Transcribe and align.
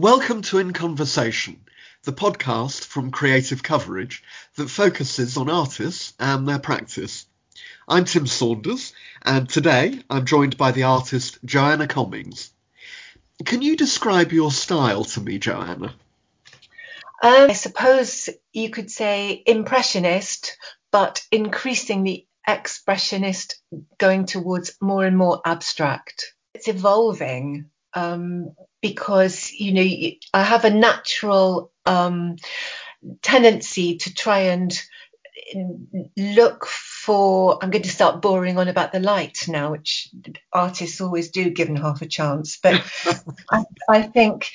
Welcome 0.00 0.42
to 0.42 0.58
In 0.58 0.72
Conversation, 0.72 1.64
the 2.04 2.12
podcast 2.12 2.84
from 2.84 3.10
Creative 3.10 3.60
Coverage 3.60 4.22
that 4.54 4.70
focuses 4.70 5.36
on 5.36 5.50
artists 5.50 6.14
and 6.20 6.48
their 6.48 6.60
practice. 6.60 7.26
I'm 7.88 8.04
Tim 8.04 8.28
Saunders, 8.28 8.92
and 9.22 9.48
today 9.48 10.00
I'm 10.08 10.24
joined 10.24 10.56
by 10.56 10.70
the 10.70 10.84
artist 10.84 11.40
Joanna 11.44 11.88
Commings. 11.88 12.52
Can 13.44 13.60
you 13.60 13.76
describe 13.76 14.30
your 14.30 14.52
style 14.52 15.02
to 15.02 15.20
me, 15.20 15.40
Joanna? 15.40 15.92
Um, 17.20 17.50
I 17.50 17.52
suppose 17.54 18.28
you 18.52 18.70
could 18.70 18.92
say 18.92 19.42
impressionist, 19.44 20.58
but 20.92 21.26
increasingly 21.32 22.28
expressionist, 22.48 23.54
going 23.98 24.26
towards 24.26 24.76
more 24.80 25.04
and 25.04 25.18
more 25.18 25.40
abstract. 25.44 26.34
It's 26.54 26.68
evolving 26.68 27.70
um, 27.94 28.54
because 28.80 29.52
you 29.52 29.72
know 29.72 30.10
I 30.34 30.42
have 30.42 30.64
a 30.64 30.70
natural 30.70 31.72
um, 31.86 32.36
tendency 33.22 33.98
to 33.98 34.14
try 34.14 34.40
and 34.40 34.72
look 36.16 36.66
for 36.66 37.58
I'm 37.62 37.70
going 37.70 37.82
to 37.82 37.88
start 37.88 38.20
boring 38.20 38.58
on 38.58 38.68
about 38.68 38.92
the 38.92 39.00
light 39.00 39.46
now, 39.48 39.70
which 39.70 40.10
artists 40.52 41.00
always 41.00 41.30
do 41.30 41.50
given 41.50 41.76
half 41.76 42.02
a 42.02 42.06
chance. 42.06 42.58
But 42.62 42.82
I, 43.50 43.64
I, 43.88 44.02
think 44.02 44.50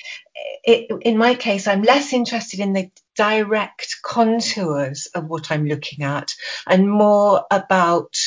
it, 0.64 0.90
in 1.02 1.18
my 1.18 1.34
case, 1.34 1.66
I'm 1.66 1.82
less 1.82 2.12
interested 2.12 2.60
in 2.60 2.72
the 2.72 2.90
direct 3.16 3.96
contours 4.02 5.06
of 5.14 5.26
what 5.26 5.50
I'm 5.50 5.66
looking 5.66 6.04
at 6.04 6.32
and 6.66 6.90
more 6.90 7.44
about 7.50 8.18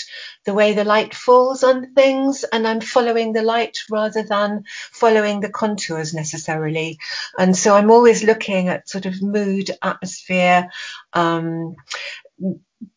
the 0.45 0.53
way 0.53 0.73
the 0.73 0.85
light 0.85 1.13
falls 1.13 1.63
on 1.63 1.93
things 1.93 2.45
and 2.45 2.67
I'm 2.67 2.79
following 2.79 3.33
the 3.33 3.41
light 3.41 3.79
rather 3.89 4.23
than 4.23 4.63
following 4.91 5.41
the 5.41 5.49
contours 5.49 6.13
necessarily. 6.13 6.99
And 7.37 7.57
so 7.57 7.75
I'm 7.75 7.91
always 7.91 8.23
looking 8.23 8.69
at 8.69 8.87
sort 8.87 9.07
of 9.07 9.21
mood, 9.21 9.71
atmosphere, 9.81 10.69
um, 11.13 11.75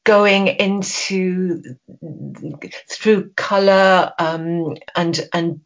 going 0.05 0.49
into 0.49 1.63
through 2.91 3.31
color 3.31 4.13
um, 4.19 4.75
and 4.95 5.29
and 5.33 5.61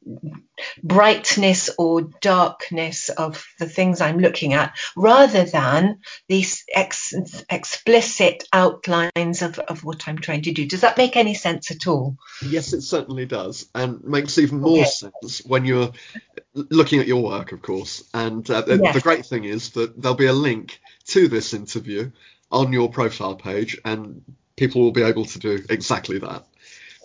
brightness 0.82 1.70
or 1.78 2.02
darkness 2.20 3.08
of 3.08 3.44
the 3.58 3.68
things 3.68 4.00
I'm 4.00 4.18
looking 4.18 4.52
at, 4.52 4.76
rather 4.96 5.44
than 5.44 6.00
these 6.28 6.64
ex- 6.72 7.14
explicit 7.50 8.44
outlines 8.52 9.42
of, 9.42 9.58
of 9.58 9.82
what 9.82 10.06
I'm 10.06 10.18
trying 10.18 10.42
to 10.42 10.52
do. 10.52 10.66
Does 10.66 10.82
that 10.82 10.98
make 10.98 11.16
any 11.16 11.34
sense 11.34 11.70
at 11.70 11.86
all? 11.86 12.16
Yes, 12.46 12.72
it 12.72 12.82
certainly 12.82 13.26
does, 13.26 13.68
and 13.74 14.04
makes 14.04 14.38
even 14.38 14.60
more 14.60 14.80
okay. 14.80 14.84
sense 14.84 15.42
when 15.44 15.64
you're 15.64 15.92
looking 16.54 17.00
at 17.00 17.08
your 17.08 17.22
work, 17.22 17.52
of 17.52 17.62
course. 17.62 18.04
And 18.14 18.48
uh, 18.48 18.62
yes. 18.66 18.94
the 18.94 19.00
great 19.00 19.26
thing 19.26 19.44
is 19.44 19.70
that 19.70 20.00
there'll 20.00 20.16
be 20.16 20.26
a 20.26 20.32
link 20.32 20.80
to 21.06 21.28
this 21.28 21.52
interview 21.52 22.10
on 22.54 22.72
your 22.72 22.88
profile 22.88 23.34
page, 23.34 23.78
and 23.84 24.22
people 24.56 24.82
will 24.82 24.92
be 24.92 25.02
able 25.02 25.24
to 25.26 25.38
do 25.38 25.62
exactly 25.68 26.18
that. 26.20 26.46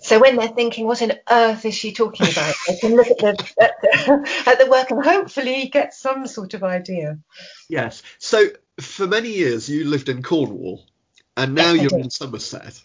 So 0.02 0.20
when 0.20 0.38
they're 0.38 0.48
thinking, 0.48 0.86
what 0.86 1.02
on 1.02 1.12
earth 1.30 1.66
is 1.66 1.74
she 1.74 1.92
talking 1.92 2.28
about? 2.30 2.56
they 2.68 2.78
can 2.78 2.96
look 2.96 3.08
at 3.08 3.18
the, 3.18 3.34
at 3.62 3.82
the, 3.82 4.44
at 4.48 4.60
the 4.60 4.68
work 4.68 4.92
and 4.92 5.04
hopefully 5.04 5.68
get 5.68 5.94
some 5.94 6.26
sort 6.28 6.54
of 6.54 6.64
idea. 6.64 7.20
Yes. 7.68 8.02
So 8.18 8.48
for 8.80 9.08
many 9.08 9.30
years 9.30 9.68
you 9.68 9.86
lived 9.86 10.08
in 10.08 10.24
Cornwall, 10.24 10.86
and 11.36 11.54
now 11.54 11.74
yes, 11.74 11.92
you're 11.92 12.00
in 12.00 12.10
Somerset. 12.10 12.82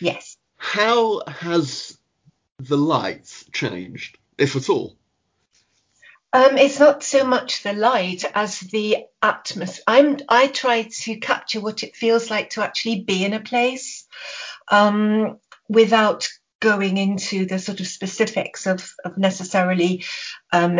Yes. 0.00 0.36
How 0.56 1.22
has 1.26 1.96
the 2.58 2.76
light 2.76 3.44
changed, 3.52 4.18
if 4.36 4.56
at 4.56 4.68
all? 4.68 4.96
Um, 6.32 6.58
it's 6.58 6.78
not 6.78 7.02
so 7.02 7.24
much 7.24 7.62
the 7.62 7.72
light 7.72 8.24
as 8.34 8.60
the 8.60 8.98
atmosphere. 9.20 9.84
I'm 9.86 10.18
I 10.28 10.46
try 10.46 10.82
to 10.82 11.16
capture 11.16 11.60
what 11.60 11.82
it 11.82 11.96
feels 11.96 12.30
like 12.30 12.50
to 12.50 12.62
actually 12.62 13.02
be 13.02 13.24
in 13.24 13.32
a 13.32 13.40
place 13.40 14.06
um, 14.70 15.38
without 15.68 16.28
going 16.60 16.98
into 16.98 17.46
the 17.46 17.58
sort 17.58 17.80
of 17.80 17.86
specifics 17.86 18.66
of, 18.66 18.94
of 19.04 19.16
necessarily 19.16 20.04
um, 20.52 20.78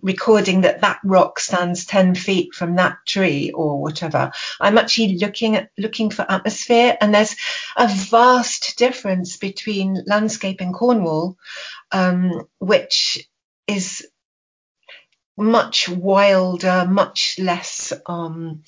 recording 0.00 0.60
that 0.60 0.80
that 0.82 1.00
rock 1.04 1.40
stands 1.40 1.84
10 1.84 2.14
feet 2.14 2.54
from 2.54 2.76
that 2.76 2.98
tree 3.06 3.50
or 3.50 3.82
whatever. 3.82 4.30
I'm 4.60 4.78
actually 4.78 5.18
looking 5.18 5.56
at 5.56 5.70
looking 5.76 6.10
for 6.10 6.24
atmosphere, 6.30 6.96
and 7.00 7.14
there's 7.14 7.34
a 7.76 7.88
vast 7.88 8.78
difference 8.78 9.36
between 9.36 10.04
landscape 10.06 10.60
in 10.60 10.72
Cornwall, 10.72 11.36
um, 11.90 12.46
which 12.60 13.28
is 13.66 14.06
much 15.36 15.88
wilder, 15.88 16.86
much 16.88 17.38
less 17.38 17.92
um, 18.06 18.62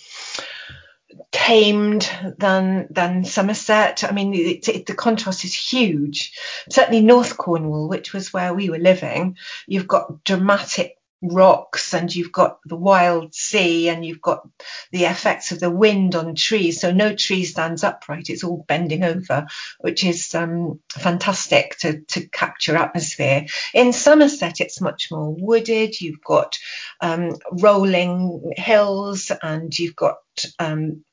tamed 1.30 2.10
than 2.38 2.86
than 2.90 3.24
Somerset. 3.24 4.04
I 4.04 4.12
mean, 4.12 4.34
it, 4.34 4.68
it, 4.68 4.86
the 4.86 4.94
contrast 4.94 5.44
is 5.44 5.54
huge. 5.54 6.38
Certainly, 6.70 7.02
North 7.02 7.36
Cornwall, 7.36 7.88
which 7.88 8.12
was 8.12 8.32
where 8.32 8.52
we 8.54 8.70
were 8.70 8.78
living, 8.78 9.36
you've 9.66 9.88
got 9.88 10.24
dramatic 10.24 10.97
rocks 11.22 11.94
and 11.94 12.14
you've 12.14 12.32
got 12.32 12.58
the 12.64 12.76
wild 12.76 13.34
sea 13.34 13.88
and 13.88 14.04
you've 14.04 14.20
got 14.20 14.46
the 14.92 15.04
effects 15.04 15.52
of 15.52 15.60
the 15.60 15.70
wind 15.70 16.14
on 16.14 16.34
trees. 16.34 16.80
So 16.80 16.92
no 16.92 17.14
tree 17.14 17.44
stands 17.44 17.84
upright; 17.84 18.30
it's 18.30 18.44
all 18.44 18.64
bending 18.68 19.04
over, 19.04 19.46
which 19.80 20.04
is 20.04 20.34
um, 20.34 20.80
fantastic 20.90 21.76
to 21.78 22.00
to 22.00 22.28
capture 22.28 22.76
atmosphere. 22.76 23.46
In 23.74 23.92
Somerset, 23.92 24.60
it's 24.60 24.80
much 24.80 25.10
more 25.10 25.34
wooded. 25.34 26.00
You've 26.00 26.22
got 26.22 26.58
um, 27.00 27.36
rolling 27.50 28.52
hills 28.56 29.32
and 29.42 29.76
you've 29.76 29.96
got 29.96 30.18
um, 30.58 31.04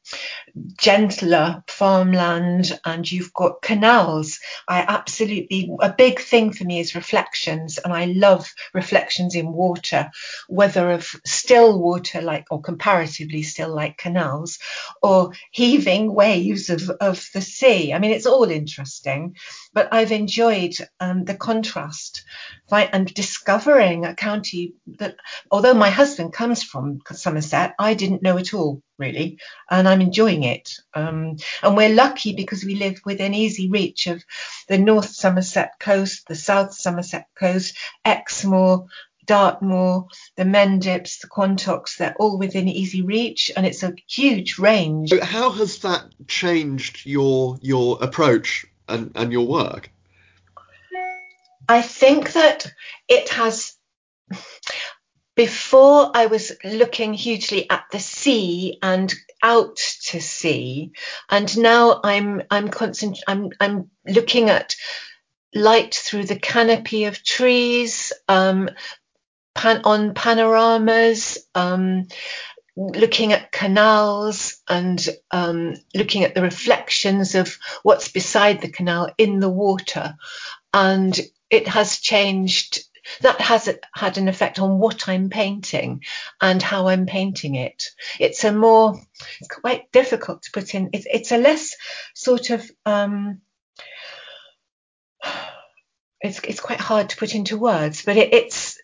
gentler 0.77 1.63
farmland 1.67 2.79
and 2.85 3.09
you've 3.11 3.33
got 3.33 3.61
canals. 3.61 4.39
I 4.67 4.81
absolutely, 4.81 5.71
a 5.81 5.91
big 5.91 6.19
thing 6.19 6.53
for 6.53 6.63
me 6.63 6.79
is 6.79 6.95
reflections, 6.95 7.77
and 7.77 7.93
I 7.93 8.05
love 8.05 8.47
reflections 8.73 9.35
in 9.35 9.51
water, 9.51 10.11
whether 10.47 10.91
of 10.91 11.07
still 11.25 11.79
water, 11.79 12.21
like, 12.21 12.45
or 12.51 12.61
comparatively 12.61 13.43
still, 13.43 13.73
like 13.73 13.97
canals, 13.97 14.59
or 15.01 15.31
heaving 15.51 16.13
waves 16.13 16.69
of, 16.69 16.89
of 16.89 17.27
the 17.33 17.41
sea. 17.41 17.93
I 17.93 17.99
mean, 17.99 18.11
it's 18.11 18.25
all 18.25 18.49
interesting, 18.49 19.35
but 19.73 19.89
I've 19.91 20.11
enjoyed 20.11 20.75
um, 20.99 21.25
the 21.25 21.35
contrast 21.35 22.23
and 22.72 23.13
discovering 23.13 24.05
a 24.05 24.16
county 24.16 24.73
that, 24.99 25.16
although 25.51 25.73
my 25.73 25.89
husband 25.89 26.33
comes 26.33 26.63
from 26.63 26.99
Somerset, 27.11 27.73
I 27.79 27.93
didn't 27.93 28.23
know 28.23 28.37
at 28.37 28.53
all 28.53 28.81
really, 28.97 29.39
and 29.69 29.87
I'm 29.95 30.01
enjoying 30.01 30.44
it. 30.44 30.78
Um, 30.94 31.38
and 31.63 31.78
we're 31.78 31.95
lucky 31.95 32.35
because 32.35 32.66
we 32.66 32.75
live 32.75 33.00
within 33.06 33.33
easy 33.33 33.69
reach 33.69 34.07
of 34.07 34.25
the 34.67 34.78
North 34.78 35.07
Somerset 35.07 35.79
coast, 35.79 36.28
the 36.28 36.35
South 36.35 36.73
Somerset 36.73 37.28
coast, 37.33 37.78
Exmoor, 38.03 38.88
Dartmoor, 39.25 40.07
the 40.35 40.44
Mendips, 40.44 41.22
the 41.22 41.28
Quantocks, 41.28 41.95
they're 41.95 42.13
all 42.19 42.38
within 42.38 42.67
easy 42.67 43.03
reach 43.03 43.51
and 43.55 43.66
it's 43.66 43.84
a 43.84 43.95
huge 44.05 44.59
range. 44.59 45.13
How 45.22 45.50
has 45.51 45.79
that 45.79 46.07
changed 46.28 47.05
your 47.05 47.57
your 47.61 47.97
approach 48.03 48.66
and, 48.89 49.13
and 49.16 49.31
your 49.31 49.47
work? 49.47 49.89
I 51.69 51.81
think 51.81 52.34
that 52.34 52.69
it 53.07 53.29
has 53.29 53.78
before 55.35 56.12
I 56.13 56.28
was 56.28 56.53
looking 56.63 57.13
hugely 57.13 57.69
at 57.69 57.85
the 57.91 58.00
sea 58.00 58.79
and 58.81 59.13
out 59.44 59.78
to 60.06 60.22
sea, 60.22 60.91
and 61.29 61.57
now 61.57 62.00
I'm 62.03 62.44
I'm 62.50 62.69
constant 62.69 63.19
I'm 63.28 63.50
I'm 63.59 63.91
looking 64.07 64.50
at 64.50 64.75
light 65.53 65.94
through 65.94 66.25
the 66.25 66.40
canopy 66.40 67.06
of 67.06 67.23
trees, 67.23 68.13
um, 68.28 68.69
pan, 69.53 69.81
on 69.84 70.13
panoramas, 70.13 71.38
um, 71.53 72.07
looking 72.78 73.34
at 73.34 73.52
canals 73.52 74.61
and 74.67 75.08
um, 75.32 75.76
looking 75.93 76.23
at 76.23 76.34
the 76.34 76.41
reflections 76.41 77.35
of 77.35 77.58
what's 77.84 78.09
beside 78.09 78.61
the 78.61 78.70
canal 78.70 79.09
in 79.17 79.40
the 79.40 79.49
water, 79.49 80.16
and 80.73 81.20
it 81.49 81.67
has 81.67 81.99
changed 81.99 82.85
that 83.22 83.40
has 83.41 83.69
had 83.93 84.17
an 84.17 84.28
effect 84.28 84.59
on 84.59 84.79
what 84.79 85.07
I'm 85.07 85.29
painting 85.29 86.03
and 86.41 86.61
how 86.61 86.87
I'm 86.87 87.05
painting 87.05 87.55
it. 87.55 87.84
It's 88.19 88.43
a 88.43 88.52
more, 88.52 88.99
it's 89.40 89.49
quite 89.49 89.91
difficult 89.91 90.43
to 90.43 90.52
put 90.52 90.73
in. 90.75 90.90
It's, 90.93 91.07
it's 91.11 91.31
a 91.31 91.37
less 91.37 91.75
sort 92.13 92.49
of, 92.49 92.69
um, 92.85 93.41
it's, 96.22 96.40
it's 96.40 96.59
quite 96.59 96.79
hard 96.79 97.09
to 97.09 97.17
put 97.17 97.35
into 97.35 97.57
words, 97.57 98.03
but 98.03 98.17
it, 98.17 98.34
it's, 98.34 98.79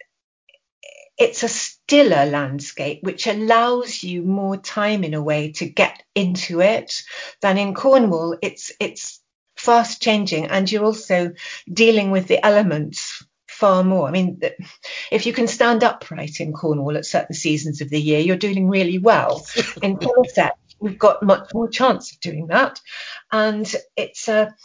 it's 1.17 1.43
a 1.43 1.49
stiller 1.49 2.25
landscape 2.25 3.03
which 3.03 3.27
allows 3.27 4.01
you 4.01 4.23
more 4.23 4.57
time 4.57 5.03
in 5.03 5.13
a 5.13 5.21
way 5.21 5.51
to 5.53 5.65
get 5.67 6.01
into 6.15 6.61
it 6.61 7.03
than 7.41 7.57
in 7.57 7.73
Cornwall. 7.73 8.37
It's, 8.41 8.71
it's, 8.79 9.19
fast 9.61 10.01
changing 10.01 10.47
and 10.47 10.71
you're 10.71 10.85
also 10.85 11.33
dealing 11.71 12.09
with 12.09 12.27
the 12.27 12.43
elements 12.43 13.20
far 13.61 13.83
more. 13.83 14.07
I 14.07 14.11
mean, 14.11 14.41
if 15.11 15.27
you 15.27 15.33
can 15.33 15.47
stand 15.47 15.83
upright 15.83 16.39
in 16.39 16.51
Cornwall 16.51 16.97
at 16.97 17.05
certain 17.05 17.35
seasons 17.35 17.81
of 17.81 17.91
the 17.91 18.01
year, 18.01 18.19
you're 18.19 18.35
doing 18.35 18.67
really 18.67 18.97
well. 18.97 19.45
in 19.83 20.01
Somerset, 20.01 20.57
we've 20.79 20.97
got 20.97 21.21
much 21.21 21.53
more 21.53 21.69
chance 21.69 22.11
of 22.11 22.19
doing 22.19 22.47
that, 22.47 22.81
and 23.31 23.71
it's 23.95 24.27
a 24.27 24.55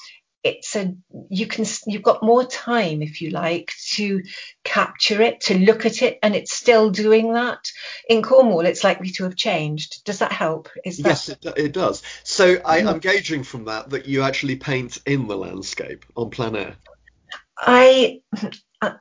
it's 0.42 0.76
a 0.76 0.94
you 1.28 1.46
can 1.46 1.66
you've 1.86 2.04
got 2.04 2.22
more 2.22 2.44
time 2.44 3.02
if 3.02 3.20
you 3.20 3.30
like 3.30 3.72
to 3.96 4.22
capture 4.64 5.20
it 5.20 5.40
to 5.40 5.58
look 5.58 5.84
at 5.84 6.00
it 6.00 6.18
and 6.22 6.34
it's 6.34 6.54
still 6.54 6.90
doing 6.90 7.34
that. 7.34 7.70
In 8.08 8.22
cornwall 8.22 8.64
it's 8.64 8.84
likely 8.84 9.10
to 9.10 9.24
have 9.24 9.36
changed. 9.36 10.04
Does 10.04 10.20
that 10.20 10.32
help? 10.32 10.70
Is 10.84 10.98
that... 10.98 11.08
yes 11.08 11.28
it, 11.28 11.44
it 11.56 11.72
does. 11.72 12.02
So 12.22 12.60
I, 12.64 12.78
mm-hmm. 12.78 12.88
i'm 12.88 12.98
gauging 13.00 13.42
from 13.42 13.64
that 13.64 13.90
that 13.90 14.06
you 14.06 14.22
actually 14.22 14.56
paint 14.56 14.98
in 15.04 15.26
the 15.26 15.36
landscape 15.36 16.06
on 16.16 16.30
plein 16.30 16.56
air. 16.56 16.76
I 17.58 18.20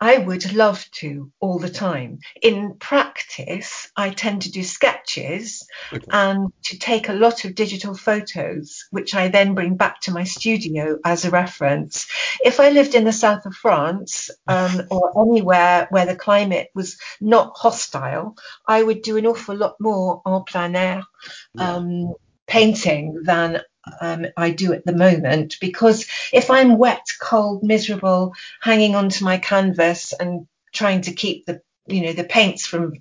I 0.01 0.17
would 0.17 0.53
love 0.53 0.85
to 0.99 1.31
all 1.39 1.59
the 1.59 1.69
time. 1.69 2.19
In 2.41 2.75
practice, 2.75 3.91
I 3.95 4.09
tend 4.09 4.43
to 4.43 4.51
do 4.51 4.63
sketches 4.63 5.67
okay. 5.91 6.05
and 6.09 6.51
to 6.65 6.79
take 6.79 7.09
a 7.09 7.13
lot 7.13 7.45
of 7.45 7.55
digital 7.55 7.95
photos, 7.95 8.85
which 8.91 9.15
I 9.15 9.27
then 9.27 9.55
bring 9.55 9.75
back 9.75 10.01
to 10.01 10.11
my 10.11 10.23
studio 10.23 10.97
as 11.03 11.25
a 11.25 11.31
reference. 11.31 12.07
If 12.43 12.59
I 12.59 12.69
lived 12.69 12.95
in 12.95 13.03
the 13.03 13.13
south 13.13 13.45
of 13.45 13.55
France 13.55 14.29
um, 14.47 14.81
or 14.91 15.11
anywhere 15.21 15.87
where 15.89 16.05
the 16.05 16.15
climate 16.15 16.69
was 16.73 16.97
not 17.21 17.53
hostile, 17.55 18.35
I 18.67 18.81
would 18.81 19.01
do 19.01 19.17
an 19.17 19.27
awful 19.27 19.55
lot 19.55 19.75
more 19.79 20.21
en 20.25 20.43
plein 20.43 20.75
air. 20.75 21.03
Um, 21.57 21.89
yeah. 21.89 22.07
painting 22.47 23.23
than 23.23 23.61
um, 24.01 24.25
I 24.37 24.51
do 24.51 24.73
at 24.73 24.85
the 24.85 24.95
moment 24.95 25.57
because 25.59 26.05
if 26.33 26.49
I'm 26.49 26.77
wet, 26.77 27.05
cold, 27.19 27.63
miserable, 27.63 28.33
hanging 28.61 28.95
onto 28.95 29.23
my 29.23 29.37
canvas 29.37 30.13
and 30.13 30.47
trying 30.73 31.01
to 31.01 31.13
keep 31.13 31.45
the 31.45 31.61
you 31.87 32.01
know 32.01 32.13
the 32.13 32.23
paints 32.23 32.65
from 32.65 32.93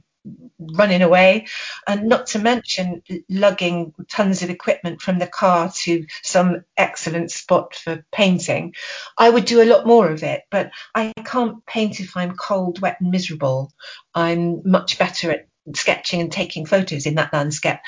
running 0.58 1.02
away 1.02 1.46
and 1.86 2.08
not 2.08 2.26
to 2.28 2.38
mention 2.38 3.02
lugging 3.28 3.92
tons 4.10 4.42
of 4.42 4.48
equipment 4.48 5.02
from 5.02 5.18
the 5.18 5.26
car 5.26 5.70
to 5.74 6.06
some 6.22 6.64
excellent 6.78 7.30
spot 7.30 7.74
for 7.74 8.02
painting 8.10 8.72
i 9.18 9.28
would 9.28 9.44
do 9.44 9.60
a 9.60 9.66
lot 9.66 9.86
more 9.86 10.10
of 10.10 10.22
it. 10.22 10.42
But 10.50 10.70
i 10.94 11.12
can't 11.24 11.64
paint 11.66 12.00
if 12.00 12.16
i'm 12.16 12.36
cold 12.36 12.80
wet 12.80 13.00
and 13.00 13.10
miserable. 13.10 13.72
I'm 14.14 14.62
much 14.64 14.98
better 14.98 15.30
at 15.30 15.48
sketching 15.72 16.20
and 16.20 16.30
taking 16.30 16.66
photos 16.66 17.06
in 17.06 17.14
that 17.14 17.32
landscape 17.32 17.78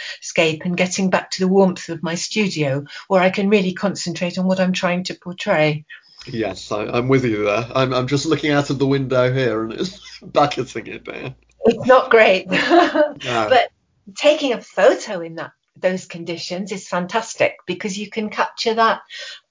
and 0.64 0.76
getting 0.76 1.10
back 1.10 1.30
to 1.32 1.40
the 1.40 1.48
warmth 1.48 1.88
of 1.88 2.02
my 2.02 2.14
studio 2.14 2.84
where 3.08 3.20
I 3.20 3.30
can 3.30 3.48
really 3.48 3.74
concentrate 3.74 4.38
on 4.38 4.46
what 4.46 4.60
I'm 4.60 4.72
trying 4.72 5.04
to 5.04 5.14
portray. 5.14 5.84
Yes, 6.26 6.72
I, 6.72 6.98
am 6.98 7.08
with 7.08 7.24
you 7.24 7.44
there. 7.44 7.68
I'm, 7.74 7.92
I'm 7.92 8.06
just 8.06 8.26
looking 8.26 8.50
out 8.50 8.70
of 8.70 8.78
the 8.78 8.86
window 8.86 9.32
here 9.32 9.62
and 9.62 9.72
it's 9.72 10.18
bucketing 10.22 10.86
it 10.86 11.04
down. 11.04 11.34
It's 11.66 11.86
not 11.86 12.10
great. 12.10 12.48
no. 12.50 13.14
But 13.24 13.70
taking 14.14 14.52
a 14.52 14.60
photo 14.60 15.20
in 15.20 15.36
that 15.36 15.52
those 15.78 16.06
conditions 16.06 16.72
is 16.72 16.88
fantastic 16.88 17.56
because 17.66 17.98
you 17.98 18.08
can 18.08 18.30
capture 18.30 18.74
that 18.74 19.02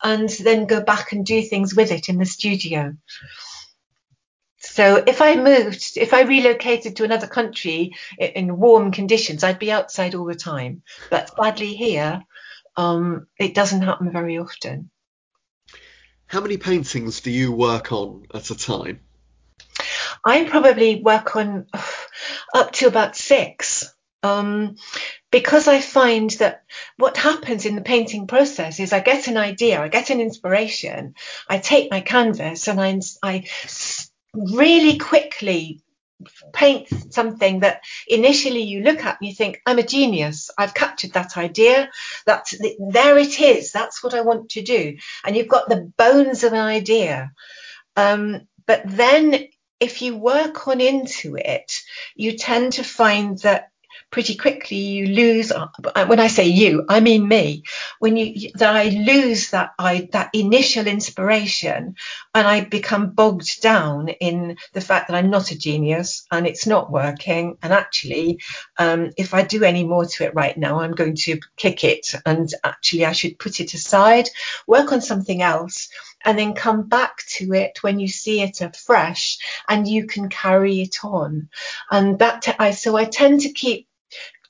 and 0.04 0.30
then 0.30 0.66
go 0.66 0.81
back 0.81 1.12
and 1.12 1.25
do 1.25 1.42
things 1.42 1.75
with 1.75 1.92
it 1.92 2.10
in 2.10 2.18
the 2.18 2.25
studio. 2.25 2.95
So 4.75 5.01
if 5.07 5.22
I 5.22 5.38
moved, 5.38 5.94
if 5.95 6.13
I 6.13 6.24
relocated 6.24 6.98
to 6.98 7.06
another 7.06 7.27
country 7.27 7.95
in 8.18 8.57
warm 8.57 8.92
conditions, 8.92 9.42
I'd 9.42 9.57
be 9.57 9.72
outside 9.72 10.16
all 10.16 10.25
the 10.25 10.36
time. 10.36 10.81
But 11.10 11.31
sadly 11.33 11.75
here, 11.75 12.22
um, 12.75 13.27
it 13.39 13.56
doesn't 13.56 13.83
happen 13.83 14.12
very 14.12 14.38
often. 14.38 14.89
How 16.27 16.42
many 16.42 16.57
paintings 16.57 17.22
do 17.22 17.31
you 17.31 17.54
work 17.54 17.94
on 17.94 18.25
at 18.33 18.50
a 18.50 18.57
time? 18.57 19.00
I 20.25 20.44
probably 20.44 21.01
work 21.01 21.38
on 21.38 21.68
up 22.54 22.74
to 22.74 22.88
about 22.88 23.16
six. 23.16 23.89
Um, 24.24 24.75
because 25.31 25.68
I 25.68 25.80
find 25.80 26.31
that 26.31 26.63
what 26.98 27.16
happens 27.16 27.66
in 27.66 27.75
the 27.75 27.81
painting 27.81 28.28
process 28.28 28.80
is 28.80 28.92
I 28.92 29.00
get 29.00 29.28
an 29.28 29.38
idea, 29.38 29.80
I 29.80 29.88
get 29.88 30.10
an 30.10 30.19
inspiration, 30.19 31.13
I 31.48 31.60
take 31.60 31.92
my 31.92 32.01
canvas 32.01 32.68
and 32.68 32.81
I, 32.81 33.00
I 33.21 33.45
really 34.35 34.97
quickly 34.97 35.81
paints 36.53 37.13
something 37.13 37.59
that 37.59 37.81
initially 38.07 38.63
you 38.63 38.81
look 38.81 39.03
at 39.03 39.17
and 39.19 39.27
you 39.27 39.35
think 39.35 39.61
i'm 39.65 39.79
a 39.79 39.83
genius. 39.83 40.49
I've 40.57 40.73
captured 40.73 41.13
that 41.13 41.37
idea. 41.37 41.89
That's 42.25 42.57
there 42.79 43.17
it 43.17 43.39
is. 43.39 43.71
That's 43.71 44.03
what 44.03 44.13
i 44.13 44.21
want 44.21 44.51
to 44.51 44.61
do. 44.61 44.97
And 45.25 45.35
you've 45.35 45.47
got 45.47 45.69
the 45.69 45.91
bones 45.97 46.43
of 46.43 46.53
an 46.53 46.59
idea. 46.59 47.31
Um, 47.95 48.47
but 48.65 48.83
then 48.85 49.47
if 49.79 50.01
you 50.01 50.17
work 50.17 50.67
on 50.67 50.79
into 50.79 51.35
it 51.35 51.81
you 52.15 52.37
tend 52.37 52.73
to 52.73 52.83
find 52.83 53.37
that 53.39 53.71
pretty 54.15 54.35
quickly 54.35 54.77
you 54.77 55.07
lose 55.07 55.51
uh, 55.51 55.67
when 56.06 56.21
i 56.21 56.27
say 56.27 56.45
you 56.47 56.85
i 56.88 57.01
mean 57.01 57.27
me. 57.27 57.63
When 58.00 58.15
you 58.15 58.50
that 58.56 58.73
i 58.73 58.85
lose 58.88 59.50
that 59.50 59.73
i 59.77 60.07
that 60.13 60.29
initial 60.31 60.88
inspiration 60.88 61.97
and 62.33 62.47
i 62.47 62.62
become 62.62 63.09
bogged 63.09 63.62
down 63.62 64.07
in 64.07 64.56
the 64.71 64.79
fact 64.79 65.09
that 65.09 65.17
i'm 65.17 65.29
not 65.29 65.51
a 65.51 65.57
genius 65.57 66.25
and 66.31 66.47
it's 66.47 66.65
not 66.65 66.89
working. 66.89 67.57
And 67.62 67.73
actually 67.73 68.39
um, 68.77 69.12
if 69.17 69.33
i 69.33 69.41
do 69.44 69.65
any 69.65 69.83
more 69.83 70.06
to 70.06 70.23
it 70.23 70.33
right 70.33 70.57
now 70.57 70.79
i'm 70.79 70.94
going 70.94 71.18
to 71.27 71.38
kick 71.57 71.83
it. 71.83 72.15
And 72.25 72.47
actually 72.63 73.03
i 73.03 73.11
should 73.11 73.38
put 73.38 73.59
it 73.59 73.73
aside 73.73 74.29
work 74.65 74.94
on 74.94 75.01
something 75.01 75.41
else 75.41 75.89
and 76.23 76.39
then 76.39 76.53
come 76.53 76.83
back 76.88 77.18
to 77.38 77.53
it 77.53 77.83
when 77.83 78.00
you 78.00 78.07
see 78.07 78.41
it 78.41 78.61
afresh 78.61 79.38
and 79.68 79.85
you 79.88 80.07
can 80.07 80.29
carry 80.29 80.81
it 80.81 81.03
on. 81.03 81.50
And 81.91 82.18
that 82.19 82.44
t- 82.44 82.53
I 82.57 82.71
so 82.71 82.95
I 82.95 83.03
tend 83.03 83.41
to 83.41 83.51
keep 83.51 83.89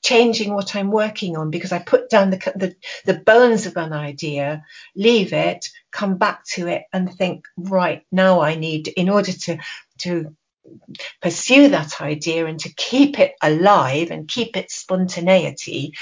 changing 0.06 0.54
what 0.54 0.76
I'm 0.76 0.92
working 0.92 1.36
on 1.36 1.50
because 1.50 1.72
I 1.72 1.80
put 1.80 2.08
down 2.08 2.30
the, 2.30 2.38
the, 2.54 2.76
the 3.04 3.18
bones 3.18 3.66
of 3.66 3.76
an 3.76 3.92
idea, 3.92 4.64
leave 4.94 5.32
it, 5.32 5.66
come 5.90 6.16
back 6.16 6.44
to 6.54 6.68
it, 6.68 6.84
and 6.92 7.12
think, 7.12 7.46
right 7.56 8.02
now 8.12 8.40
I 8.40 8.54
need 8.54 8.86
in 8.88 9.08
order 9.10 9.32
to 9.32 9.58
to 9.98 10.36
pursue 11.20 11.68
that 11.70 12.00
idea 12.00 12.46
and 12.46 12.60
to 12.60 12.74
keep 12.74 13.18
it 13.18 13.34
alive 13.42 14.10
and 14.12 14.28
keep 14.28 14.56
its 14.56 14.76
spontaneity, 14.76 15.94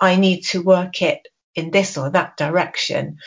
I 0.00 0.16
need 0.16 0.42
to 0.46 0.62
work 0.62 1.00
it 1.02 1.28
in 1.54 1.70
this 1.70 1.96
or 1.96 2.10
that 2.10 2.36
direction. 2.36 3.18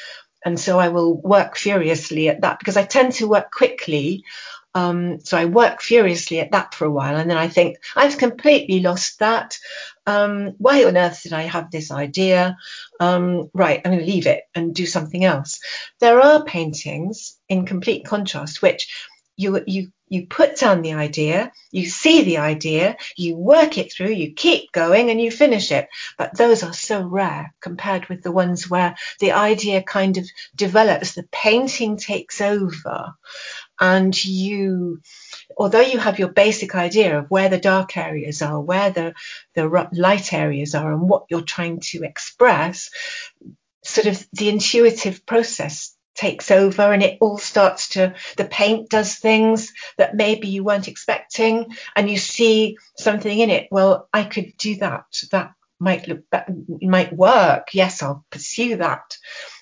And 0.45 0.59
so 0.59 0.79
I 0.79 0.89
will 0.89 1.15
work 1.15 1.57
furiously 1.57 2.29
at 2.29 2.41
that 2.41 2.59
because 2.59 2.77
I 2.77 2.83
tend 2.83 3.13
to 3.13 3.27
work 3.27 3.51
quickly 3.51 4.25
um, 4.75 5.21
so 5.21 5.37
I 5.37 5.45
work 5.45 5.81
furiously 5.81 6.41
at 6.41 6.51
that 6.51 6.75
for 6.75 6.83
a 6.85 6.91
while, 6.91 7.15
and 7.15 7.29
then 7.29 7.37
I 7.37 7.47
think 7.47 7.77
I've 7.95 8.17
completely 8.17 8.81
lost 8.81 9.19
that. 9.19 9.57
Um, 10.05 10.53
why 10.57 10.83
on 10.83 10.97
earth 10.97 11.23
did 11.23 11.33
I 11.33 11.43
have 11.43 11.71
this 11.71 11.91
idea? 11.91 12.57
Um, 12.99 13.49
right, 13.53 13.81
I'm 13.83 13.93
going 13.93 14.05
to 14.05 14.11
leave 14.11 14.27
it 14.27 14.43
and 14.53 14.75
do 14.75 14.85
something 14.85 15.23
else. 15.23 15.61
There 15.99 16.19
are 16.19 16.43
paintings 16.43 17.37
in 17.47 17.65
complete 17.65 18.05
contrast 18.05 18.61
which 18.61 18.93
you 19.37 19.63
you 19.65 19.91
you 20.07 20.27
put 20.27 20.57
down 20.57 20.81
the 20.81 20.93
idea, 20.93 21.51
you 21.71 21.87
see 21.87 22.23
the 22.23 22.37
idea, 22.37 22.95
you 23.17 23.35
work 23.35 23.77
it 23.77 23.91
through, 23.91 24.11
you 24.11 24.33
keep 24.33 24.71
going 24.71 25.09
and 25.09 25.19
you 25.19 25.31
finish 25.31 25.71
it. 25.71 25.87
But 26.17 26.37
those 26.37 26.61
are 26.61 26.73
so 26.73 27.01
rare 27.01 27.53
compared 27.59 28.07
with 28.07 28.21
the 28.21 28.31
ones 28.31 28.69
where 28.69 28.95
the 29.19 29.31
idea 29.31 29.81
kind 29.81 30.17
of 30.17 30.25
develops, 30.55 31.13
the 31.13 31.27
painting 31.31 31.97
takes 31.97 32.39
over, 32.39 33.15
and 33.79 34.23
you 34.23 35.01
although 35.57 35.81
you 35.81 35.99
have 35.99 36.19
your 36.19 36.29
basic 36.29 36.75
idea 36.75 37.19
of 37.19 37.29
where 37.29 37.49
the 37.49 37.59
dark 37.59 37.97
areas 37.97 38.41
are, 38.41 38.59
where 38.59 38.89
the, 38.91 39.13
the 39.53 39.89
light 39.93 40.33
areas 40.33 40.75
are, 40.75 40.91
and 40.91 41.01
what 41.09 41.25
you're 41.29 41.41
trying 41.41 41.79
to 41.79 42.03
express, 42.03 42.89
sort 43.83 44.07
of 44.07 44.27
the 44.33 44.49
intuitive 44.49 45.25
process 45.25 45.95
takes 46.15 46.49
over 46.49 46.93
and 46.93 47.03
it 47.03 47.17
all 47.19 47.37
starts 47.37 47.89
to 47.89 48.15
the 48.37 48.45
paint 48.45 48.89
does 48.89 49.15
things 49.15 49.73
that 49.97 50.15
maybe 50.15 50.47
you 50.47 50.63
weren't 50.63 50.87
expecting 50.87 51.75
and 51.95 52.09
you 52.09 52.17
see 52.17 52.77
something 52.97 53.37
in 53.37 53.49
it. 53.49 53.67
Well 53.69 54.07
i 54.13 54.23
could 54.23 54.53
do 54.57 54.77
that 54.77 55.05
that 55.31 55.51
might 55.79 56.07
look 56.07 56.23
might 56.81 57.11
work 57.13 57.67
yes 57.73 58.01
i'll 58.01 58.25
pursue 58.29 58.77
that 58.77 59.17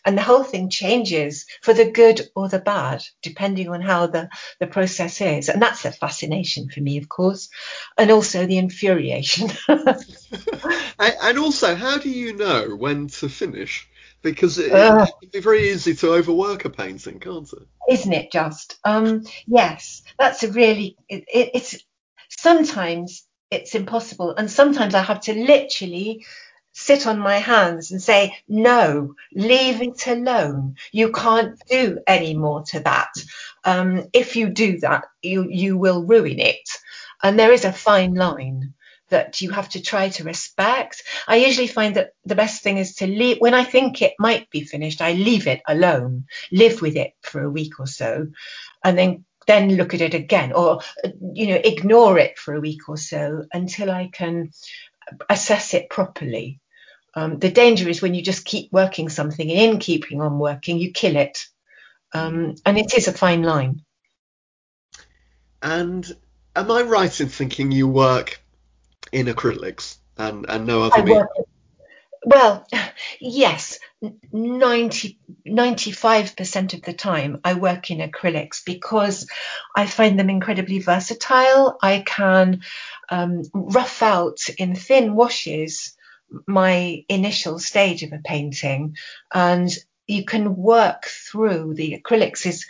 and 0.05 0.17
the 0.17 0.21
whole 0.21 0.43
thing 0.43 0.69
changes 0.69 1.45
for 1.61 1.73
the 1.73 1.89
good 1.89 2.21
or 2.35 2.47
the 2.49 2.59
bad 2.59 3.03
depending 3.21 3.69
on 3.69 3.81
how 3.81 4.07
the 4.07 4.29
the 4.59 4.67
process 4.67 5.21
is 5.21 5.49
and 5.49 5.61
that's 5.61 5.83
the 5.83 5.91
fascination 5.91 6.69
for 6.69 6.81
me 6.81 6.97
of 6.97 7.09
course 7.09 7.49
and 7.97 8.11
also 8.11 8.45
the 8.45 8.57
infuriation 8.57 9.49
and 10.99 11.37
also 11.39 11.75
how 11.75 11.97
do 11.97 12.09
you 12.09 12.35
know 12.35 12.75
when 12.75 13.07
to 13.07 13.27
finish 13.27 13.87
because 14.23 14.57
it, 14.57 14.71
uh, 14.71 15.05
it'd 15.21 15.31
be 15.31 15.39
very 15.41 15.69
easy 15.69 15.93
to 15.95 16.13
overwork 16.13 16.65
a 16.65 16.69
painting, 16.69 17.19
can't 17.19 17.51
it? 17.53 17.67
Isn't 17.89 18.13
it 18.13 18.31
just? 18.31 18.79
Um, 18.83 19.23
yes, 19.45 20.01
that's 20.17 20.43
a 20.43 20.51
really. 20.51 20.97
It, 21.07 21.25
it, 21.31 21.51
it's 21.53 21.83
sometimes 22.29 23.27
it's 23.53 23.75
impossible, 23.75 24.35
and 24.35 24.49
sometimes 24.49 24.95
I 24.95 25.01
have 25.01 25.21
to 25.21 25.33
literally 25.33 26.25
sit 26.73 27.05
on 27.05 27.19
my 27.19 27.37
hands 27.37 27.91
and 27.91 28.01
say, 28.01 28.35
no, 28.47 29.15
leave 29.33 29.81
it 29.81 30.07
alone. 30.07 30.75
You 30.91 31.11
can't 31.11 31.61
do 31.69 31.99
any 32.07 32.35
more 32.35 32.63
to 32.71 32.79
that. 32.79 33.13
Um, 33.63 34.07
if 34.11 34.35
you 34.35 34.49
do 34.49 34.79
that, 34.79 35.05
you, 35.21 35.47
you 35.49 35.77
will 35.77 36.03
ruin 36.03 36.39
it. 36.39 36.67
And 37.21 37.37
there 37.37 37.53
is 37.53 37.63
a 37.63 37.71
fine 37.71 38.15
line 38.15 38.73
that 39.09 39.41
you 39.41 39.51
have 39.51 39.69
to 39.69 39.81
try 39.81 40.09
to 40.09 40.23
respect. 40.23 41.03
I 41.27 41.35
usually 41.35 41.67
find 41.67 41.95
that 41.95 42.13
the 42.25 42.35
best 42.35 42.63
thing 42.63 42.79
is 42.79 42.95
to 42.95 43.07
leave 43.07 43.37
when 43.37 43.53
I 43.53 43.63
think 43.63 44.01
it 44.01 44.13
might 44.17 44.49
be 44.49 44.63
finished, 44.63 45.01
I 45.01 45.13
leave 45.13 45.45
it 45.45 45.61
alone, 45.67 46.25
live 46.51 46.81
with 46.81 46.95
it 46.95 47.13
for 47.21 47.43
a 47.43 47.51
week 47.51 47.79
or 47.79 47.85
so, 47.85 48.27
and 48.83 48.97
then 48.97 49.25
then 49.47 49.75
look 49.75 49.93
at 49.93 50.01
it 50.01 50.13
again 50.13 50.53
or 50.53 50.81
you 51.33 51.47
know 51.47 51.59
ignore 51.63 52.17
it 52.17 52.37
for 52.37 52.53
a 52.53 52.59
week 52.59 52.89
or 52.89 52.97
so 52.97 53.45
until 53.53 53.91
I 53.91 54.09
can 54.11 54.51
assess 55.29 55.73
it 55.73 55.89
properly. 55.89 56.59
Um, 57.15 57.37
the 57.37 57.51
danger 57.51 57.87
is 57.89 58.01
when 58.01 58.13
you 58.13 58.21
just 58.21 58.45
keep 58.45 58.71
working 58.71 59.09
something 59.09 59.49
and 59.49 59.59
in 59.59 59.79
keeping 59.79 60.21
on 60.21 60.39
working, 60.39 60.79
you 60.79 60.91
kill 60.91 61.15
it. 61.15 61.45
Um, 62.13 62.55
and 62.65 62.77
it 62.77 62.93
is 62.93 63.07
a 63.07 63.13
fine 63.13 63.43
line. 63.43 63.81
And 65.61 66.11
am 66.55 66.71
I 66.71 66.81
right 66.81 67.21
in 67.21 67.29
thinking 67.29 67.71
you 67.71 67.87
work 67.87 68.41
in 69.11 69.27
acrylics 69.27 69.97
and, 70.17 70.45
and 70.49 70.65
no 70.65 70.83
other 70.83 71.03
medium? 71.03 71.27
Well, 72.25 72.65
yes, 73.19 73.79
90, 74.31 75.19
95% 75.47 76.73
of 76.73 76.81
the 76.81 76.93
time 76.93 77.39
I 77.43 77.53
work 77.55 77.91
in 77.91 77.99
acrylics 77.99 78.63
because 78.65 79.27
I 79.75 79.85
find 79.85 80.17
them 80.17 80.29
incredibly 80.29 80.79
versatile. 80.79 81.77
I 81.81 82.03
can 82.05 82.61
um, 83.09 83.43
rough 83.53 84.01
out 84.01 84.39
in 84.57 84.75
thin 84.75 85.15
washes 85.15 85.95
my 86.47 87.03
initial 87.09 87.59
stage 87.59 88.03
of 88.03 88.13
a 88.13 88.19
painting 88.23 88.95
and 89.33 89.69
you 90.07 90.25
can 90.25 90.55
work 90.55 91.05
through 91.05 91.75
the 91.75 92.01
acrylics 92.01 92.45
is 92.45 92.65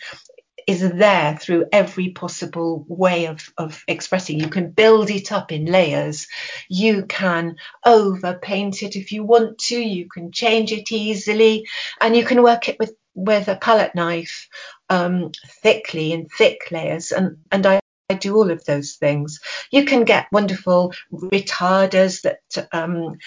is 0.68 0.82
there 0.82 1.38
through 1.38 1.66
every 1.72 2.10
possible 2.10 2.86
way 2.88 3.28
of, 3.28 3.50
of 3.58 3.84
expressing. 3.88 4.40
You 4.40 4.50
can 4.50 4.72
build 4.72 5.10
it 5.10 5.32
up 5.32 5.52
in 5.52 5.66
layers. 5.66 6.28
You 6.70 7.06
can 7.06 7.56
overpaint 7.86 8.82
it 8.84 8.96
if 8.96 9.12
you 9.12 9.24
want 9.24 9.58
to. 9.60 9.80
You 9.80 10.08
can 10.10 10.32
change 10.32 10.72
it 10.72 10.92
easily, 10.92 11.68
and 12.02 12.16
you 12.16 12.26
can 12.26 12.44
work 12.44 12.70
it 12.70 12.78
with 12.80 12.94
with 13.16 13.48
a 13.48 13.56
palette 13.56 13.94
knife 13.94 14.48
um, 14.90 15.32
thickly 15.62 16.14
in 16.14 16.28
thick 16.28 16.72
layers. 16.72 17.12
And 17.12 17.38
and 17.52 17.66
I. 17.66 17.80
I 18.10 18.16
do 18.16 18.36
all 18.36 18.52
of 18.52 18.66
those 18.66 18.96
things. 18.96 19.40
You 19.72 19.86
can 19.86 20.04
get 20.04 20.28
wonderful 20.30 20.94
retarders 21.12 22.22
that 22.24 22.68
um, 22.74 23.18